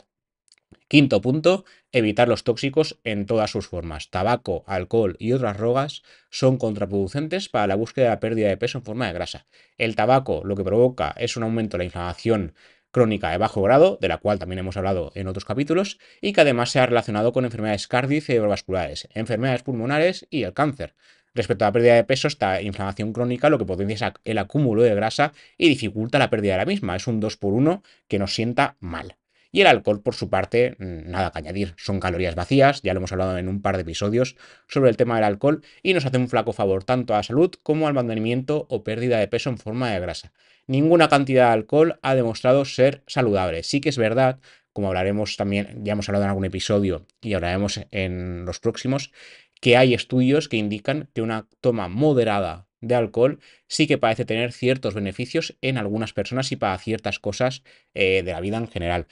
Quinto 0.88 1.22
punto, 1.22 1.64
evitar 1.92 2.28
los 2.28 2.44
tóxicos 2.44 3.00
en 3.04 3.26
todas 3.26 3.52
sus 3.52 3.68
formas. 3.68 4.10
Tabaco, 4.10 4.64
alcohol 4.68 5.16
y 5.20 5.32
otras 5.34 5.58
drogas 5.58 6.04
son 6.30 6.58
contraproducentes 6.58 7.50
para 7.50 7.68
la 7.68 7.76
búsqueda 7.76 8.06
de 8.06 8.12
la 8.12 8.20
pérdida 8.20 8.50
de 8.50 8.58
peso 8.58 8.78
en 8.78 8.84
forma 8.84 9.08
de 9.08 9.14
grasa. 9.14 9.46
El 9.78 9.96
tabaco 9.96 10.42
lo 10.44 10.56
que 10.56 10.64
provoca 10.64 11.14
es 11.18 11.38
un 11.38 11.44
aumento 11.44 11.78
de 11.78 11.80
la 11.80 11.86
inflamación 11.86 12.56
crónica 12.92 13.32
de 13.32 13.38
bajo 13.38 13.62
grado, 13.62 13.98
de 14.00 14.08
la 14.08 14.18
cual 14.18 14.40
también 14.40 14.60
hemos 14.60 14.78
hablado 14.78 15.12
en 15.16 15.28
otros 15.28 15.46
capítulos, 15.46 15.98
y 16.22 16.34
que 16.34 16.42
además 16.42 16.70
se 16.70 16.80
ha 16.80 16.86
relacionado 16.86 17.34
con 17.34 17.46
enfermedades 17.46 17.88
cardio 17.88 18.18
y 18.18 18.22
cerebrovasculares, 18.22 19.08
enfermedades 19.14 19.64
pulmonares 19.64 20.28
y 20.30 20.44
el 20.44 20.54
cáncer. 20.54 20.94
Respecto 21.34 21.64
a 21.64 21.70
la 21.70 21.72
pérdida 21.72 21.96
de 21.96 22.04
peso, 22.04 22.28
esta 22.28 22.62
inflamación 22.62 23.14
crónica 23.14 23.50
lo 23.50 23.58
que 23.58 23.66
potencia 23.66 24.14
el 24.26 24.38
acúmulo 24.38 24.84
de 24.84 24.94
grasa 24.94 25.32
y 25.58 25.70
dificulta 25.70 26.20
la 26.20 26.30
pérdida 26.30 26.54
de 26.54 26.60
la 26.60 26.66
misma. 26.66 26.96
Es 26.96 27.08
un 27.08 27.22
2 27.22 27.38
por 27.38 27.54
1 27.54 27.84
que 28.10 28.20
nos 28.20 28.36
sienta 28.36 28.76
mal. 28.80 29.16
Y 29.52 29.62
el 29.62 29.68
alcohol, 29.68 30.02
por 30.02 30.16
su 30.16 30.30
parte, 30.30 30.76
mm, 30.80 31.10
nada 31.12 31.32
que 31.32 31.40
añadir. 31.40 31.74
Son 31.78 32.00
calorías 32.00 32.36
vacías, 32.36 32.82
ya 32.82 32.94
lo 32.94 33.00
hemos 33.00 33.12
hablado 33.12 33.38
en 33.38 33.50
un 33.50 33.62
par 33.62 33.76
de 33.76 33.82
episodios 33.82 34.36
sobre 34.68 34.90
el 34.90 34.98
tema 34.98 35.16
del 35.16 35.26
alcohol, 35.26 35.62
y 35.84 35.94
nos 35.94 36.06
hace 36.06 36.18
un 36.18 36.30
flaco 36.30 36.54
favor 36.54 36.84
tanto 36.84 37.14
a 37.14 37.18
la 37.18 37.24
salud 37.24 37.52
como 37.64 37.88
al 37.88 37.94
mantenimiento 37.94 38.66
o 38.70 38.84
pérdida 38.84 39.20
de 39.20 39.28
peso 39.28 39.50
en 39.50 39.58
forma 39.58 39.92
de 39.92 40.00
grasa 40.00 40.32
ninguna 40.68 41.10
cantidad 41.10 41.48
de 41.48 41.54
alcohol 41.54 42.00
ha 42.02 42.16
demostrado 42.16 42.66
ser 42.66 43.04
saludable. 43.08 43.64
Sí 43.64 43.82
que 43.82 43.90
es 43.90 43.98
verdad, 43.98 44.40
como 44.74 44.88
hablaremos 44.88 45.36
también, 45.38 45.84
ya 45.84 45.94
hemos 45.94 46.08
hablado 46.10 46.24
en 46.26 46.30
algún 46.30 46.46
episodio 46.46 47.06
y 47.22 47.34
hablaremos 47.34 47.82
en 47.92 48.46
los 48.46 48.60
próximos, 48.60 49.12
que 49.60 49.78
hay 49.78 49.94
estudios 49.94 50.48
que 50.48 50.58
indican 50.58 51.10
que 51.14 51.22
una 51.22 51.48
toma 51.60 51.88
moderada 51.88 52.68
de 52.80 52.96
alcohol 52.96 53.40
sí 53.68 53.86
que 53.86 54.00
parece 54.00 54.26
tener 54.26 54.54
ciertos 54.54 54.96
beneficios 54.96 55.56
en 55.62 55.78
algunas 55.78 56.14
personas 56.14 56.52
y 56.52 56.56
para 56.56 56.78
ciertas 56.80 57.20
cosas 57.20 57.64
eh, 57.94 58.24
de 58.24 58.32
la 58.32 58.40
vida 58.40 58.58
en 58.58 58.68
general. 58.68 59.08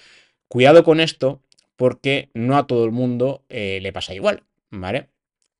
Cuidado 0.49 0.83
con 0.83 0.99
esto 0.99 1.43
porque 1.75 2.31
no 2.33 2.57
a 2.57 2.65
todo 2.65 2.83
el 2.83 2.91
mundo 2.91 3.45
eh, 3.49 3.79
le 3.81 3.93
pasa 3.93 4.15
igual, 4.15 4.43
¿vale? 4.71 5.09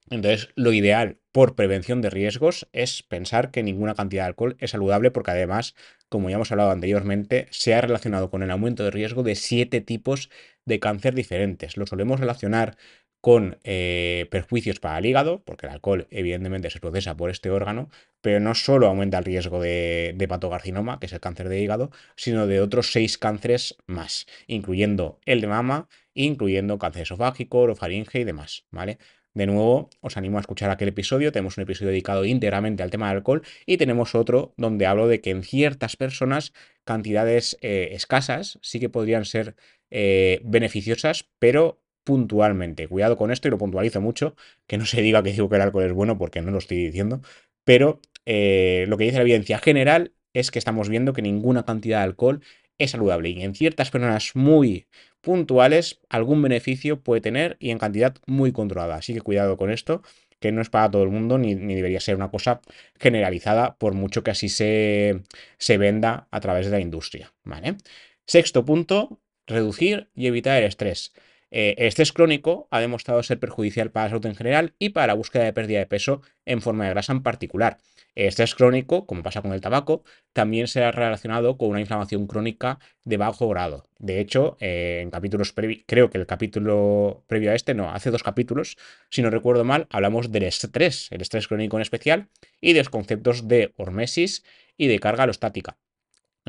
Entonces, 0.10 0.50
lo 0.56 0.74
ideal 0.74 1.20
por 1.32 1.56
prevención 1.56 2.02
de 2.02 2.10
riesgos 2.10 2.68
es 2.74 3.04
pensar 3.04 3.52
que 3.52 3.62
ninguna 3.62 3.94
cantidad 3.94 4.24
de 4.24 4.30
alcohol 4.30 4.58
es 4.60 4.72
saludable 4.72 5.12
porque 5.12 5.30
además, 5.30 5.76
como 6.10 6.30
ya 6.30 6.38
hemos 6.38 6.52
hablado 6.52 6.72
anteriormente, 6.72 7.48
se 7.52 7.76
ha 7.76 7.82
relacionado 7.82 8.32
con 8.32 8.42
el 8.42 8.50
aumento 8.50 8.84
de 8.84 8.90
riesgo 8.90 9.22
de 9.22 9.36
siete 9.36 9.80
tipos 9.80 10.32
de 10.66 10.80
cáncer 10.80 11.14
diferentes. 11.14 11.78
Lo 11.78 11.86
solemos 11.86 12.20
relacionar 12.20 12.76
con 13.22 13.58
eh, 13.64 14.28
perjuicios 14.32 14.80
para 14.80 14.98
el 14.98 15.06
hígado, 15.06 15.44
porque 15.44 15.66
el 15.66 15.74
alcohol 15.74 16.08
evidentemente 16.10 16.70
se 16.70 16.80
procesa 16.80 17.18
por 17.18 17.30
este 17.30 17.50
órgano, 17.50 17.90
pero 18.22 18.40
no 18.40 18.56
solo 18.56 18.88
aumenta 18.88 19.18
el 19.18 19.26
riesgo 19.26 19.62
de, 19.62 20.14
de 20.16 20.28
patocarcinoma, 20.28 21.00
que 21.00 21.08
es 21.08 21.14
el 21.14 21.20
cáncer 21.20 21.50
de 21.50 21.60
hígado, 21.60 21.92
sino 22.16 22.48
de 22.48 22.62
otros 22.62 22.92
seis 22.92 23.18
cánceres 23.18 23.78
más, 23.88 24.26
incluyendo 24.48 25.20
el 25.26 25.42
de 25.42 25.48
mama, 25.48 25.90
incluyendo 26.14 26.80
cáncer 26.80 27.04
esofágico, 27.04 27.60
orofaringe 27.60 28.20
y 28.20 28.24
demás, 28.24 28.66
¿vale? 28.72 28.98
De 29.34 29.46
nuevo, 29.46 29.90
os 30.02 30.18
animo 30.18 30.38
a 30.38 30.42
escuchar 30.42 30.72
aquel 30.72 30.90
episodio. 30.90 31.32
Tenemos 31.32 31.58
un 31.58 31.64
episodio 31.64 31.92
dedicado 31.92 32.26
íntegramente 32.26 32.84
al 32.84 32.90
tema 32.90 33.08
del 33.08 33.18
alcohol 33.18 33.44
y 33.66 33.78
tenemos 33.78 34.16
otro 34.16 34.54
donde 34.58 34.86
hablo 34.86 35.08
de 35.08 35.22
que 35.22 35.30
en 35.30 35.44
ciertas 35.44 35.96
personas 35.96 36.52
cantidades 36.84 37.58
eh, 37.62 37.90
escasas 37.92 38.60
sí 38.62 38.80
que 38.80 38.90
podrían 38.90 39.26
ser 39.26 39.56
eh, 39.92 40.42
beneficiosas, 40.44 41.30
pero 41.38 41.80
puntualmente. 42.10 42.88
Cuidado 42.88 43.18
con 43.18 43.30
esto 43.30 43.48
y 43.48 43.52
lo 43.52 43.60
puntualizo 43.60 44.02
mucho, 44.02 44.36
que 44.66 44.80
no 44.80 44.88
se 44.88 45.00
diga 45.04 45.22
que 45.22 45.32
digo 45.32 45.48
que 45.48 45.58
el 45.58 45.62
alcohol 45.62 45.84
es 45.84 45.94
bueno 45.94 46.18
porque 46.18 46.42
no 46.42 46.50
lo 46.50 46.58
estoy 46.58 46.78
diciendo, 46.78 47.22
pero 47.64 48.02
eh, 48.26 48.86
lo 48.88 48.98
que 48.98 49.04
dice 49.04 49.18
la 49.18 49.22
evidencia 49.22 49.60
general 49.60 50.14
es 50.34 50.50
que 50.50 50.58
estamos 50.58 50.90
viendo 50.90 51.14
que 51.14 51.22
ninguna 51.22 51.66
cantidad 51.66 52.00
de 52.00 52.06
alcohol 52.06 52.42
es 52.80 52.90
saludable 52.90 53.30
y 53.30 53.44
en 53.44 53.54
ciertas 53.54 53.92
personas 53.92 54.32
muy 54.34 54.88
puntuales 55.22 56.00
algún 56.10 56.42
beneficio 56.42 57.00
puede 57.00 57.22
tener 57.22 57.58
y 57.60 57.70
en 57.70 57.78
cantidad 57.78 58.16
muy 58.26 58.54
controlada. 58.54 58.96
Así 58.96 59.14
que 59.14 59.22
cuidado 59.22 59.56
con 59.56 59.70
esto, 59.70 60.02
que 60.40 60.52
no 60.52 60.64
es 60.64 60.72
para 60.72 60.90
todo 60.90 61.04
el 61.04 61.10
mundo 61.10 61.38
ni, 61.38 61.54
debería 61.54 62.00
ser 62.00 62.16
una 62.16 62.32
cosa 62.32 62.62
generalizada 63.00 63.76
por 63.78 63.94
mucho 63.94 64.24
que 64.24 64.32
así 64.32 64.50
se, 64.50 65.22
se 65.60 65.78
venda 65.78 66.28
a 66.32 66.40
través 66.40 66.66
de 66.66 66.72
la 66.72 66.80
industria. 66.80 67.32
Sexto 68.26 68.66
punto, 68.66 69.20
reducir 69.46 70.10
y 70.16 70.26
evitar 70.26 70.58
el 70.58 70.68
estrés. 70.68 71.14
Eh, 71.52 71.76
el 71.78 71.88
estrés 71.88 72.14
crónico 72.14 72.68
ha 72.72 72.80
demostrado 72.80 73.24
ser 73.24 73.40
perjudicial 73.40 73.92
para 73.92 74.06
la 74.06 74.10
salud 74.12 74.26
en 74.26 74.36
general 74.36 74.74
y 74.80 74.90
para 74.90 75.08
la 75.08 75.14
búsqueda 75.14 75.44
de 75.44 75.54
pérdida 75.54 75.80
de 75.80 75.86
peso 75.88 76.22
en 76.46 76.62
forma 76.62 76.86
de 76.86 76.92
grasa 76.92 77.14
en 77.14 77.24
particular. 77.24 77.78
El 78.16 78.28
estrés 78.28 78.56
crónico, 78.56 79.06
como 79.06 79.24
pasa 79.24 79.42
con 79.42 79.54
el 79.54 79.62
tabaco, 79.62 80.04
también 80.34 80.68
se 80.68 80.84
ha 80.84 80.92
relacionado 80.92 81.58
con 81.58 81.70
una 81.70 81.80
inflamación 81.80 82.28
crónica 82.28 82.80
de 83.06 83.18
bajo 83.18 83.48
grado. 83.48 83.88
De 83.98 84.20
hecho, 84.20 84.58
eh, 84.60 85.00
en 85.02 85.12
capítulos 85.12 85.54
previos, 85.54 85.84
creo 85.86 86.10
que 86.10 86.18
el 86.18 86.26
capítulo 86.26 87.24
previo 87.28 87.52
a 87.52 87.56
este, 87.56 87.74
no, 87.74 87.92
hace 87.92 88.12
dos 88.12 88.24
capítulos, 88.24 88.78
si 89.10 89.22
no 89.22 89.30
recuerdo 89.30 89.64
mal, 89.64 89.88
hablamos 89.90 90.32
del 90.32 90.44
estrés, 90.44 91.12
el 91.12 91.22
estrés 91.22 91.48
crónico 91.48 91.78
en 91.78 91.82
especial, 91.82 92.28
y 92.60 92.74
de 92.74 92.80
los 92.80 92.90
conceptos 92.90 93.48
de 93.48 93.74
hormesis 93.78 94.44
y 94.76 94.88
de 94.88 95.00
carga 95.00 95.24
alostática. 95.24 95.78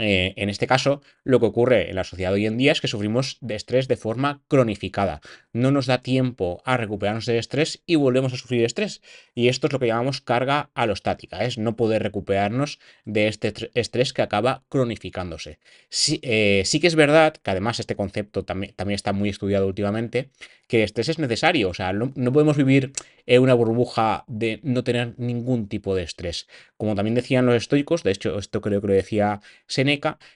Eh, 0.00 0.32
en 0.36 0.48
este 0.48 0.66
caso, 0.66 1.02
lo 1.24 1.40
que 1.40 1.46
ocurre 1.46 1.90
en 1.90 1.96
la 1.96 2.04
sociedad 2.04 2.32
hoy 2.32 2.46
en 2.46 2.56
día 2.56 2.72
es 2.72 2.80
que 2.80 2.88
sufrimos 2.88 3.36
de 3.40 3.54
estrés 3.54 3.86
de 3.86 3.96
forma 3.96 4.42
cronificada. 4.48 5.20
No 5.52 5.70
nos 5.70 5.86
da 5.86 6.02
tiempo 6.02 6.62
a 6.64 6.76
recuperarnos 6.76 7.26
del 7.26 7.36
estrés 7.36 7.82
y 7.86 7.96
volvemos 7.96 8.32
a 8.32 8.36
sufrir 8.36 8.64
estrés. 8.64 9.02
Y 9.34 9.48
esto 9.48 9.66
es 9.66 9.72
lo 9.72 9.78
que 9.78 9.86
llamamos 9.86 10.20
carga 10.20 10.70
alostática, 10.74 11.44
es 11.44 11.58
no 11.58 11.76
poder 11.76 12.02
recuperarnos 12.02 12.78
de 13.04 13.28
este 13.28 13.52
estrés 13.74 14.12
que 14.12 14.22
acaba 14.22 14.64
cronificándose. 14.68 15.58
Sí, 15.88 16.20
eh, 16.22 16.62
sí 16.64 16.80
que 16.80 16.86
es 16.86 16.94
verdad 16.94 17.34
que 17.34 17.50
además 17.50 17.80
este 17.80 17.96
concepto 17.96 18.44
también, 18.44 18.74
también 18.74 18.94
está 18.94 19.12
muy 19.12 19.28
estudiado 19.28 19.66
últimamente, 19.66 20.30
que 20.70 20.78
el 20.78 20.84
estrés 20.84 21.08
es 21.08 21.18
necesario. 21.18 21.68
O 21.68 21.74
sea, 21.74 21.92
no, 21.92 22.32
podemos 22.32 22.56
vivir 22.56 22.92
en 23.26 23.42
una 23.42 23.54
burbuja 23.54 24.24
de 24.28 24.60
no 24.62 24.84
tener 24.84 25.14
ningún 25.18 25.68
tipo 25.68 25.96
de 25.96 26.04
estrés. 26.04 26.46
Como 26.76 26.94
también 26.94 27.16
decían 27.16 27.44
los 27.44 27.56
estoicos, 27.56 28.04
de 28.04 28.12
hecho, 28.12 28.38
esto 28.38 28.60
creo 28.60 28.80
que 28.80 28.86
lo 28.86 28.94
decía 28.94 29.40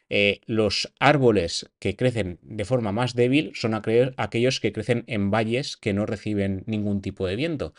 Eh, 0.08 0.40
los 0.46 0.92
árboles 0.98 1.70
que 1.78 1.96
crecen 1.96 2.38
de 2.42 2.64
forma 2.64 2.92
más 2.92 3.14
débil 3.14 3.52
son 3.54 3.74
aquellos 3.74 4.60
que 4.60 4.72
crecen 4.72 5.04
en 5.06 5.30
valles 5.30 5.76
que 5.76 5.92
no 5.92 6.06
reciben 6.06 6.64
ningún 6.66 7.00
tipo 7.00 7.26
de 7.26 7.36
viento. 7.36 7.74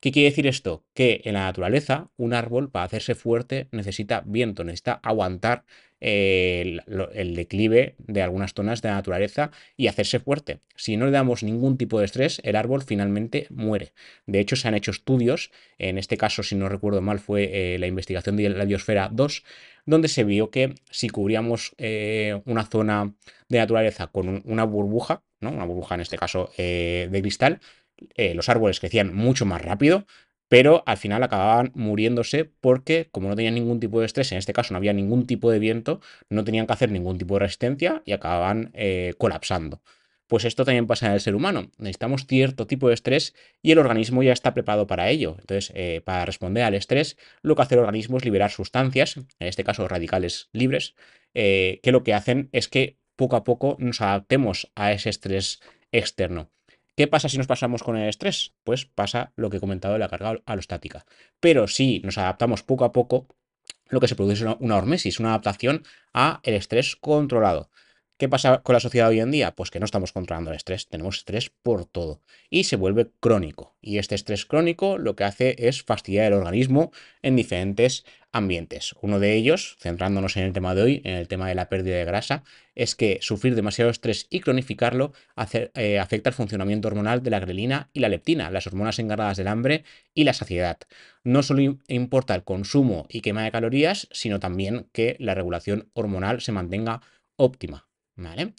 ¿Qué 0.00 0.12
quiere 0.12 0.30
decir 0.30 0.46
esto? 0.46 0.84
Que 0.94 1.20
en 1.24 1.34
la 1.34 1.44
naturaleza 1.44 2.10
un 2.16 2.32
árbol 2.32 2.70
para 2.70 2.86
hacerse 2.86 3.14
fuerte 3.14 3.68
necesita 3.70 4.22
viento, 4.24 4.64
necesita 4.64 4.94
aguantar 5.02 5.64
el, 6.00 6.82
declive 7.34 7.94
de 7.98 8.22
algunas 8.22 8.54
zonas 8.54 8.80
de 8.80 8.88
la 8.88 8.94
naturaleza 8.94 9.50
y 9.76 9.86
hacerse 9.86 10.18
fuerte. 10.18 10.60
Si 10.74 10.96
no 10.96 11.04
le 11.04 11.12
damos 11.12 11.42
ningún 11.42 11.76
tipo 11.76 11.98
de 11.98 12.06
estrés, 12.06 12.40
el 12.44 12.56
árbol 12.56 12.82
finalmente 12.82 13.46
muere. 13.50 13.92
De 14.26 14.40
hecho, 14.40 14.56
se 14.56 14.68
han 14.68 14.74
hecho 14.74 14.90
estudios, 14.90 15.50
en 15.78 15.98
este 15.98 16.16
caso, 16.16 16.42
si 16.42 16.54
no 16.56 16.68
recuerdo 16.68 17.02
mal, 17.02 17.18
fue 17.18 17.74
eh, 17.74 17.78
la 17.78 17.86
investigación 17.86 18.36
de 18.36 18.48
la 18.48 18.64
biosfera 18.64 19.10
2, 19.12 19.44
donde 19.90 20.08
se 20.08 20.24
vio 20.24 20.50
que 20.50 20.76
si 20.90 21.08
cubríamos 21.08 21.74
eh, 21.76 22.40
una 22.46 22.64
zona 22.64 23.12
de 23.48 23.58
naturaleza 23.58 24.06
con 24.06 24.42
una 24.44 24.64
burbuja, 24.64 25.22
¿no? 25.40 25.50
una 25.50 25.64
burbuja 25.64 25.96
en 25.96 26.00
este 26.00 26.16
caso 26.16 26.50
eh, 26.56 27.08
de 27.10 27.20
cristal, 27.20 27.60
eh, 28.14 28.34
los 28.34 28.48
árboles 28.48 28.78
crecían 28.78 29.14
mucho 29.14 29.44
más 29.44 29.60
rápido, 29.60 30.06
pero 30.48 30.84
al 30.86 30.96
final 30.96 31.22
acababan 31.22 31.72
muriéndose 31.74 32.44
porque 32.44 33.08
como 33.10 33.28
no 33.28 33.36
tenían 33.36 33.54
ningún 33.54 33.80
tipo 33.80 34.00
de 34.00 34.06
estrés, 34.06 34.30
en 34.32 34.38
este 34.38 34.52
caso 34.52 34.72
no 34.72 34.78
había 34.78 34.92
ningún 34.92 35.26
tipo 35.26 35.50
de 35.50 35.58
viento, 35.58 36.00
no 36.28 36.44
tenían 36.44 36.66
que 36.66 36.72
hacer 36.72 36.90
ningún 36.90 37.18
tipo 37.18 37.34
de 37.34 37.40
resistencia 37.40 38.02
y 38.06 38.12
acababan 38.12 38.72
colapsando. 39.18 39.82
Pues 40.30 40.44
esto 40.44 40.64
también 40.64 40.86
pasa 40.86 41.08
en 41.08 41.12
el 41.14 41.20
ser 41.20 41.34
humano. 41.34 41.72
Necesitamos 41.78 42.24
cierto 42.28 42.68
tipo 42.68 42.86
de 42.86 42.94
estrés 42.94 43.34
y 43.62 43.72
el 43.72 43.78
organismo 43.78 44.22
ya 44.22 44.32
está 44.32 44.54
preparado 44.54 44.86
para 44.86 45.10
ello. 45.10 45.34
Entonces, 45.40 45.72
eh, 45.74 46.02
para 46.04 46.24
responder 46.24 46.62
al 46.62 46.74
estrés, 46.74 47.16
lo 47.42 47.56
que 47.56 47.62
hace 47.62 47.74
el 47.74 47.80
organismo 47.80 48.16
es 48.16 48.24
liberar 48.24 48.52
sustancias, 48.52 49.16
en 49.16 49.48
este 49.48 49.64
caso 49.64 49.88
radicales 49.88 50.48
libres, 50.52 50.94
que 51.34 51.80
lo 51.86 52.04
que 52.04 52.14
hacen 52.14 52.48
es 52.52 52.68
que 52.68 53.00
poco 53.16 53.34
a 53.34 53.42
poco 53.42 53.76
nos 53.80 54.00
adaptemos 54.02 54.70
a 54.76 54.92
ese 54.92 55.10
estrés 55.10 55.60
externo. 55.90 56.52
¿Qué 56.96 57.08
pasa 57.08 57.28
si 57.28 57.36
nos 57.36 57.48
pasamos 57.48 57.82
con 57.82 57.96
el 57.96 58.08
estrés? 58.08 58.54
Pues 58.62 58.84
pasa 58.86 59.32
lo 59.34 59.50
que 59.50 59.56
he 59.56 59.60
comentado 59.60 59.94
de 59.94 60.00
la 60.00 60.08
carga 60.08 60.40
alostática. 60.46 61.06
Pero 61.40 61.66
si 61.66 61.98
nos 62.04 62.18
adaptamos 62.18 62.62
poco 62.62 62.84
a 62.84 62.92
poco, 62.92 63.26
lo 63.88 63.98
que 63.98 64.06
se 64.06 64.14
produce 64.14 64.44
es 64.44 64.56
una 64.60 64.76
hormesis, 64.76 65.18
una 65.18 65.30
adaptación 65.30 65.82
a 66.14 66.38
el 66.44 66.54
estrés 66.54 66.94
controlado. 66.94 67.68
¿Qué 68.20 68.28
pasa 68.28 68.58
con 68.58 68.74
la 68.74 68.80
sociedad 68.80 69.08
hoy 69.08 69.20
en 69.20 69.30
día? 69.30 69.52
Pues 69.52 69.70
que 69.70 69.78
no 69.78 69.86
estamos 69.86 70.12
controlando 70.12 70.50
el 70.50 70.56
estrés, 70.56 70.86
tenemos 70.88 71.16
estrés 71.16 71.48
por 71.48 71.86
todo 71.86 72.20
y 72.50 72.64
se 72.64 72.76
vuelve 72.76 73.08
crónico. 73.18 73.78
Y 73.80 73.96
este 73.96 74.14
estrés 74.14 74.44
crónico 74.44 74.98
lo 74.98 75.16
que 75.16 75.24
hace 75.24 75.56
es 75.58 75.82
fastidiar 75.82 76.26
el 76.26 76.34
organismo 76.34 76.92
en 77.22 77.34
diferentes 77.34 78.04
ambientes. 78.30 78.94
Uno 79.00 79.20
de 79.20 79.36
ellos, 79.36 79.78
centrándonos 79.80 80.36
en 80.36 80.44
el 80.44 80.52
tema 80.52 80.74
de 80.74 80.82
hoy, 80.82 81.02
en 81.06 81.14
el 81.14 81.28
tema 81.28 81.48
de 81.48 81.54
la 81.54 81.70
pérdida 81.70 81.96
de 81.96 82.04
grasa, 82.04 82.44
es 82.74 82.94
que 82.94 83.20
sufrir 83.22 83.54
demasiado 83.54 83.90
estrés 83.90 84.26
y 84.28 84.40
cronificarlo 84.40 85.14
eh, 85.74 85.98
afecta 85.98 86.28
el 86.28 86.34
funcionamiento 86.34 86.88
hormonal 86.88 87.22
de 87.22 87.30
la 87.30 87.40
grelina 87.40 87.88
y 87.94 88.00
la 88.00 88.10
leptina, 88.10 88.50
las 88.50 88.66
hormonas 88.66 88.98
encargadas 88.98 89.38
del 89.38 89.48
hambre 89.48 89.84
y 90.12 90.24
la 90.24 90.34
saciedad. 90.34 90.76
No 91.24 91.42
solo 91.42 91.78
importa 91.88 92.34
el 92.34 92.44
consumo 92.44 93.06
y 93.08 93.22
quema 93.22 93.44
de 93.44 93.50
calorías, 93.50 94.08
sino 94.12 94.40
también 94.40 94.90
que 94.92 95.16
la 95.18 95.34
regulación 95.34 95.88
hormonal 95.94 96.42
se 96.42 96.52
mantenga 96.52 97.00
óptima. 97.36 97.89
¿Vale? 98.20 98.52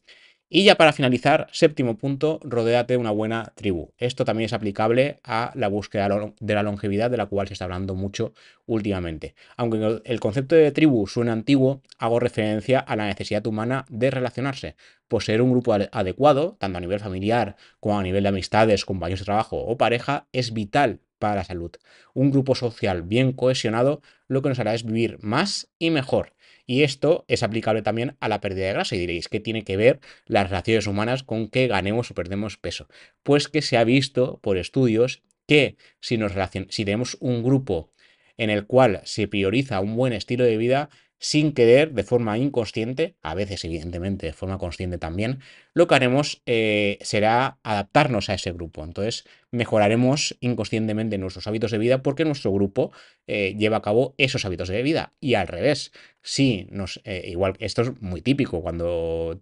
Y 0.49 0.65
ya 0.65 0.75
para 0.75 0.91
finalizar, 0.91 1.47
séptimo 1.53 1.97
punto, 1.97 2.41
rodéate 2.43 2.93
de 2.93 2.97
una 2.97 3.11
buena 3.11 3.53
tribu. 3.55 3.93
Esto 3.97 4.25
también 4.25 4.47
es 4.47 4.53
aplicable 4.53 5.21
a 5.23 5.53
la 5.55 5.69
búsqueda 5.69 6.09
de 6.41 6.53
la 6.53 6.63
longevidad 6.63 7.09
de 7.09 7.15
la 7.15 7.27
cual 7.27 7.47
se 7.47 7.53
está 7.53 7.65
hablando 7.65 7.95
mucho 7.95 8.33
últimamente. 8.65 9.33
Aunque 9.55 10.01
el 10.03 10.19
concepto 10.19 10.55
de 10.55 10.71
tribu 10.71 11.07
suena 11.07 11.31
antiguo, 11.31 11.81
hago 11.99 12.19
referencia 12.19 12.79
a 12.79 12.97
la 12.97 13.05
necesidad 13.05 13.47
humana 13.47 13.85
de 13.87 14.11
relacionarse. 14.11 14.75
Poseer 15.07 15.41
un 15.41 15.51
grupo 15.51 15.73
adecuado, 15.73 16.57
tanto 16.59 16.79
a 16.79 16.81
nivel 16.81 16.99
familiar 16.99 17.55
como 17.79 17.97
a 17.97 18.03
nivel 18.03 18.23
de 18.23 18.29
amistades, 18.29 18.83
compañeros 18.83 19.21
de 19.21 19.25
trabajo 19.25 19.57
o 19.57 19.77
pareja, 19.77 20.27
es 20.33 20.51
vital 20.51 20.99
para 21.17 21.35
la 21.35 21.43
salud. 21.45 21.71
Un 22.13 22.31
grupo 22.31 22.55
social 22.55 23.03
bien 23.03 23.31
cohesionado 23.31 24.01
lo 24.27 24.41
que 24.41 24.49
nos 24.49 24.59
hará 24.59 24.73
es 24.73 24.83
vivir 24.83 25.17
más 25.21 25.69
y 25.79 25.91
mejor. 25.91 26.33
Y 26.71 26.83
esto 26.83 27.25
es 27.27 27.43
aplicable 27.43 27.81
también 27.81 28.15
a 28.21 28.29
la 28.29 28.39
pérdida 28.39 28.67
de 28.67 28.71
grasa. 28.71 28.95
Y 28.95 28.99
diréis, 28.99 29.27
¿qué 29.27 29.41
tiene 29.41 29.65
que 29.65 29.75
ver 29.75 29.99
las 30.25 30.49
relaciones 30.49 30.87
humanas 30.87 31.21
con 31.21 31.49
que 31.49 31.67
ganemos 31.67 32.09
o 32.09 32.13
perdemos 32.13 32.55
peso? 32.55 32.87
Pues 33.23 33.49
que 33.49 33.61
se 33.61 33.75
ha 33.75 33.83
visto 33.83 34.39
por 34.41 34.55
estudios 34.55 35.21
que 35.45 35.75
si, 35.99 36.17
nos 36.17 36.31
si 36.69 36.85
tenemos 36.85 37.17
un 37.19 37.43
grupo 37.43 37.91
en 38.37 38.49
el 38.49 38.67
cual 38.67 39.01
se 39.03 39.27
prioriza 39.27 39.81
un 39.81 39.97
buen 39.97 40.13
estilo 40.13 40.45
de 40.45 40.55
vida, 40.55 40.89
sin 41.23 41.53
querer, 41.53 41.93
de 41.93 42.01
forma 42.01 42.35
inconsciente, 42.39 43.15
a 43.21 43.35
veces 43.35 43.63
evidentemente 43.63 44.25
de 44.25 44.33
forma 44.33 44.57
consciente 44.57 44.97
también, 44.97 45.39
lo 45.75 45.85
que 45.85 45.93
haremos 45.93 46.41
eh, 46.47 46.97
será 47.01 47.59
adaptarnos 47.61 48.31
a 48.31 48.33
ese 48.33 48.51
grupo. 48.51 48.83
Entonces 48.83 49.25
mejoraremos 49.51 50.35
inconscientemente 50.39 51.19
nuestros 51.19 51.45
hábitos 51.45 51.69
de 51.69 51.77
vida 51.77 52.01
porque 52.01 52.25
nuestro 52.25 52.51
grupo 52.51 52.91
eh, 53.27 53.55
lleva 53.55 53.77
a 53.77 53.81
cabo 53.83 54.15
esos 54.17 54.45
hábitos 54.45 54.69
de 54.69 54.81
vida. 54.81 55.13
Y 55.19 55.35
al 55.35 55.47
revés, 55.47 55.91
si 56.23 56.67
nos, 56.71 56.99
eh, 57.03 57.21
igual, 57.27 57.53
esto 57.59 57.83
es 57.83 58.01
muy 58.01 58.21
típico 58.21 58.63
cuando 58.63 59.37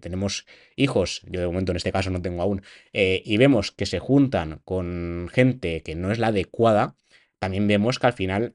tenemos 0.00 0.46
hijos, 0.76 1.20
yo 1.28 1.40
de 1.40 1.46
momento 1.46 1.72
en 1.72 1.76
este 1.76 1.92
caso 1.92 2.08
no 2.08 2.22
tengo 2.22 2.40
aún, 2.40 2.62
y 2.92 3.36
vemos 3.36 3.70
que 3.70 3.84
se 3.84 3.98
juntan 3.98 4.62
con 4.64 5.28
gente 5.30 5.82
que 5.82 5.94
no 5.94 6.10
es 6.10 6.18
la 6.18 6.28
adecuada, 6.28 6.96
también 7.38 7.66
vemos 7.68 7.98
que 7.98 8.06
al 8.06 8.12
final 8.14 8.54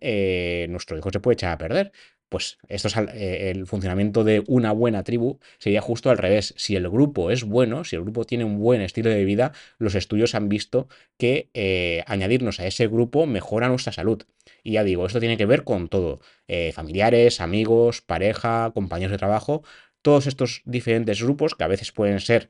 nuestro 0.70 0.98
hijo 0.98 1.12
se 1.12 1.20
puede 1.20 1.34
echar 1.36 1.52
a 1.52 1.58
perder. 1.58 1.92
Pues 2.30 2.58
esto 2.68 2.90
es 2.90 2.98
eh, 2.98 3.52
el 3.52 3.68
funcionamiento 3.68 4.26
de 4.26 4.44
una 4.48 4.74
buena 4.74 5.04
tribu 5.04 5.40
sería 5.60 5.82
justo 5.82 6.10
al 6.10 6.18
revés. 6.18 6.54
Si 6.58 6.76
el 6.76 6.90
grupo 6.90 7.32
es 7.32 7.46
bueno, 7.46 7.86
si 7.86 7.96
el 7.96 8.02
grupo 8.02 8.26
tiene 8.26 8.44
un 8.44 8.60
buen 8.60 8.82
estilo 8.82 9.10
de 9.10 9.24
vida, 9.24 9.54
los 9.78 9.96
estudios 9.96 10.36
han 10.36 10.50
visto 10.50 10.90
que 11.18 11.50
eh, 11.54 12.04
añadirnos 12.06 12.60
a 12.60 12.68
ese 12.68 12.88
grupo 12.88 13.26
mejora 13.28 13.70
nuestra 13.70 13.94
salud. 13.94 14.24
Y 14.62 14.74
ya 14.74 14.84
digo, 14.84 15.06
esto 15.06 15.22
tiene 15.22 15.38
que 15.38 15.46
ver 15.46 15.64
con 15.64 15.88
todo. 15.88 16.20
Eh, 16.50 16.74
familiares, 16.74 17.40
amigos, 17.40 18.02
pareja, 18.02 18.72
compañeros 18.74 19.12
de 19.12 19.18
trabajo. 19.18 19.64
Todos 20.02 20.28
estos 20.28 20.62
diferentes 20.66 21.22
grupos 21.22 21.56
que 21.56 21.64
a 21.64 21.68
veces 21.68 21.92
pueden 21.92 22.20
ser 22.20 22.50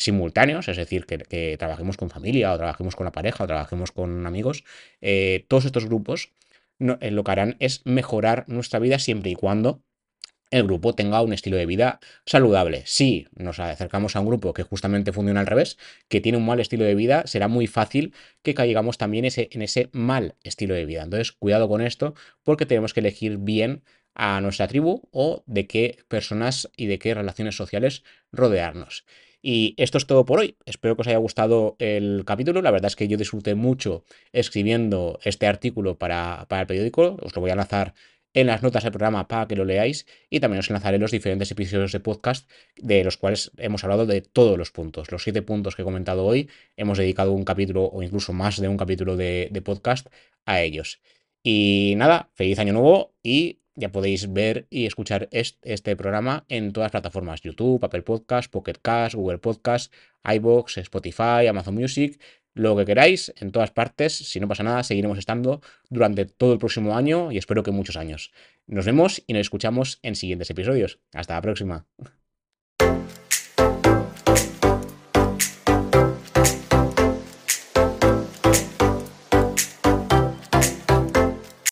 simultáneos, 0.00 0.68
es 0.68 0.76
decir, 0.76 1.06
que, 1.06 1.56
trabajemos 1.58 1.96
con 1.96 2.10
familia 2.10 2.52
o 2.52 2.56
trabajemos 2.56 2.96
con 2.96 3.04
la 3.04 3.12
pareja 3.12 3.44
o 3.44 3.46
trabajemos 3.46 3.92
con 3.92 4.26
amigos, 4.26 4.64
todos 5.48 5.64
estos 5.64 5.86
grupos 5.86 6.32
eh, 6.78 7.10
lo 7.10 7.24
que 7.24 7.30
harán 7.30 7.56
es 7.58 7.82
mejorar 7.84 8.44
nuestra 8.48 8.78
vida 8.78 8.98
siempre 8.98 9.30
y 9.30 9.34
cuando 9.34 9.82
el 10.50 10.64
grupo 10.64 10.94
tenga 10.94 11.20
un 11.22 11.32
estilo 11.32 11.56
de 11.56 11.66
vida 11.66 12.00
saludable. 12.24 12.82
Si 12.86 13.26
nos 13.36 13.58
acercamos 13.60 14.16
a 14.16 14.20
un 14.20 14.26
grupo 14.26 14.54
que 14.54 14.62
justamente 14.62 15.12
funciona 15.12 15.40
al 15.40 15.46
revés, 15.46 15.76
que 16.08 16.20
tiene 16.20 16.38
un 16.38 16.46
mal 16.46 16.60
estilo 16.60 16.84
de 16.84 16.94
vida, 16.94 17.26
será 17.26 17.48
muy 17.48 17.66
fácil 17.66 18.14
que 18.42 18.54
caigamos 18.54 18.98
también 18.98 19.26
en 19.26 19.62
ese 19.62 19.90
mal 19.92 20.36
estilo 20.42 20.74
de 20.74 20.86
vida. 20.86 21.02
Entonces, 21.02 21.32
cuidado 21.32 21.68
con 21.68 21.82
esto 21.82 22.14
porque 22.42 22.66
tenemos 22.66 22.94
que 22.94 23.00
elegir 23.00 23.38
bien 23.38 23.82
a 24.14 24.40
nuestra 24.40 24.68
tribu 24.68 25.08
o 25.12 25.44
de 25.46 25.66
qué 25.66 25.98
personas 26.08 26.70
y 26.76 26.86
de 26.86 26.98
qué 26.98 27.14
relaciones 27.14 27.56
sociales 27.56 28.02
rodearnos. 28.32 29.04
Y 29.40 29.74
esto 29.76 29.98
es 29.98 30.06
todo 30.06 30.24
por 30.24 30.40
hoy. 30.40 30.56
Espero 30.66 30.96
que 30.96 31.02
os 31.02 31.08
haya 31.08 31.18
gustado 31.18 31.76
el 31.78 32.24
capítulo. 32.26 32.60
La 32.60 32.70
verdad 32.70 32.88
es 32.88 32.96
que 32.96 33.08
yo 33.08 33.16
disfruté 33.16 33.54
mucho 33.54 34.04
escribiendo 34.32 35.20
este 35.22 35.46
artículo 35.46 35.96
para, 35.96 36.46
el 36.50 36.66
periódico. 36.66 37.16
Os 37.22 37.34
lo 37.34 37.40
voy 37.40 37.50
a 37.50 37.56
lanzar 37.56 37.94
en 38.34 38.48
las 38.48 38.62
notas 38.62 38.82
del 38.82 38.92
programa 38.92 39.26
para 39.26 39.46
que 39.46 39.56
lo 39.56 39.64
leáis 39.64 40.06
y 40.28 40.40
también 40.40 40.60
os 40.60 40.68
enlazaré 40.68 40.98
los 40.98 41.10
diferentes 41.10 41.50
episodios 41.50 41.92
de 41.92 42.00
podcast 42.00 42.50
de 42.76 43.02
los 43.02 43.16
cuales 43.16 43.50
hemos 43.56 43.84
hablado 43.84 44.06
de 44.06 44.20
todos 44.20 44.58
los 44.58 44.70
puntos. 44.70 45.10
Los 45.10 45.22
siete 45.22 45.42
puntos 45.42 45.76
que 45.76 45.82
he 45.82 45.84
comentado 45.84 46.24
hoy 46.24 46.50
hemos 46.76 46.98
dedicado 46.98 47.32
un 47.32 47.44
capítulo 47.44 47.84
o 47.84 48.02
incluso 48.02 48.32
más 48.32 48.60
de 48.60 48.68
un 48.68 48.76
capítulo 48.76 49.16
de, 49.16 49.48
de 49.50 49.62
podcast 49.62 50.08
a 50.46 50.60
ellos. 50.60 51.00
Y 51.42 51.94
nada, 51.96 52.30
feliz 52.34 52.58
año 52.58 52.72
nuevo 52.72 53.14
y 53.22 53.60
ya 53.78 53.92
podéis 53.92 54.32
ver 54.32 54.66
y 54.70 54.86
escuchar 54.86 55.28
este, 55.30 55.96
programa 55.96 56.44
en 56.48 56.72
todas 56.72 56.86
las 56.86 56.92
plataformas: 56.92 57.40
YouTube, 57.42 57.84
Apple 57.84 58.02
Podcast, 58.02 58.50
Pocket 58.50 58.74
Cast, 58.82 59.14
Google 59.14 59.38
Podcast, 59.38 59.92
iBox, 60.24 60.78
Spotify, 60.78 61.46
Amazon 61.48 61.74
Music, 61.74 62.20
lo 62.54 62.76
que 62.76 62.84
queráis, 62.84 63.32
en 63.38 63.52
todas 63.52 63.70
partes. 63.70 64.16
Si 64.16 64.40
no 64.40 64.48
pasa 64.48 64.62
nada, 64.64 64.82
seguiremos 64.82 65.18
estando 65.18 65.60
durante 65.88 66.24
todo 66.26 66.52
el 66.52 66.58
próximo 66.58 66.96
año 66.96 67.30
y 67.30 67.38
espero 67.38 67.62
que 67.62 67.70
muchos 67.70 67.96
años. 67.96 68.32
Nos 68.66 68.84
vemos 68.84 69.22
y 69.26 69.32
nos 69.32 69.40
escuchamos 69.40 70.00
en 70.02 70.16
siguientes 70.16 70.50
episodios. 70.50 70.98
Hasta 71.12 71.34
la 71.34 71.42
próxima. 71.42 71.86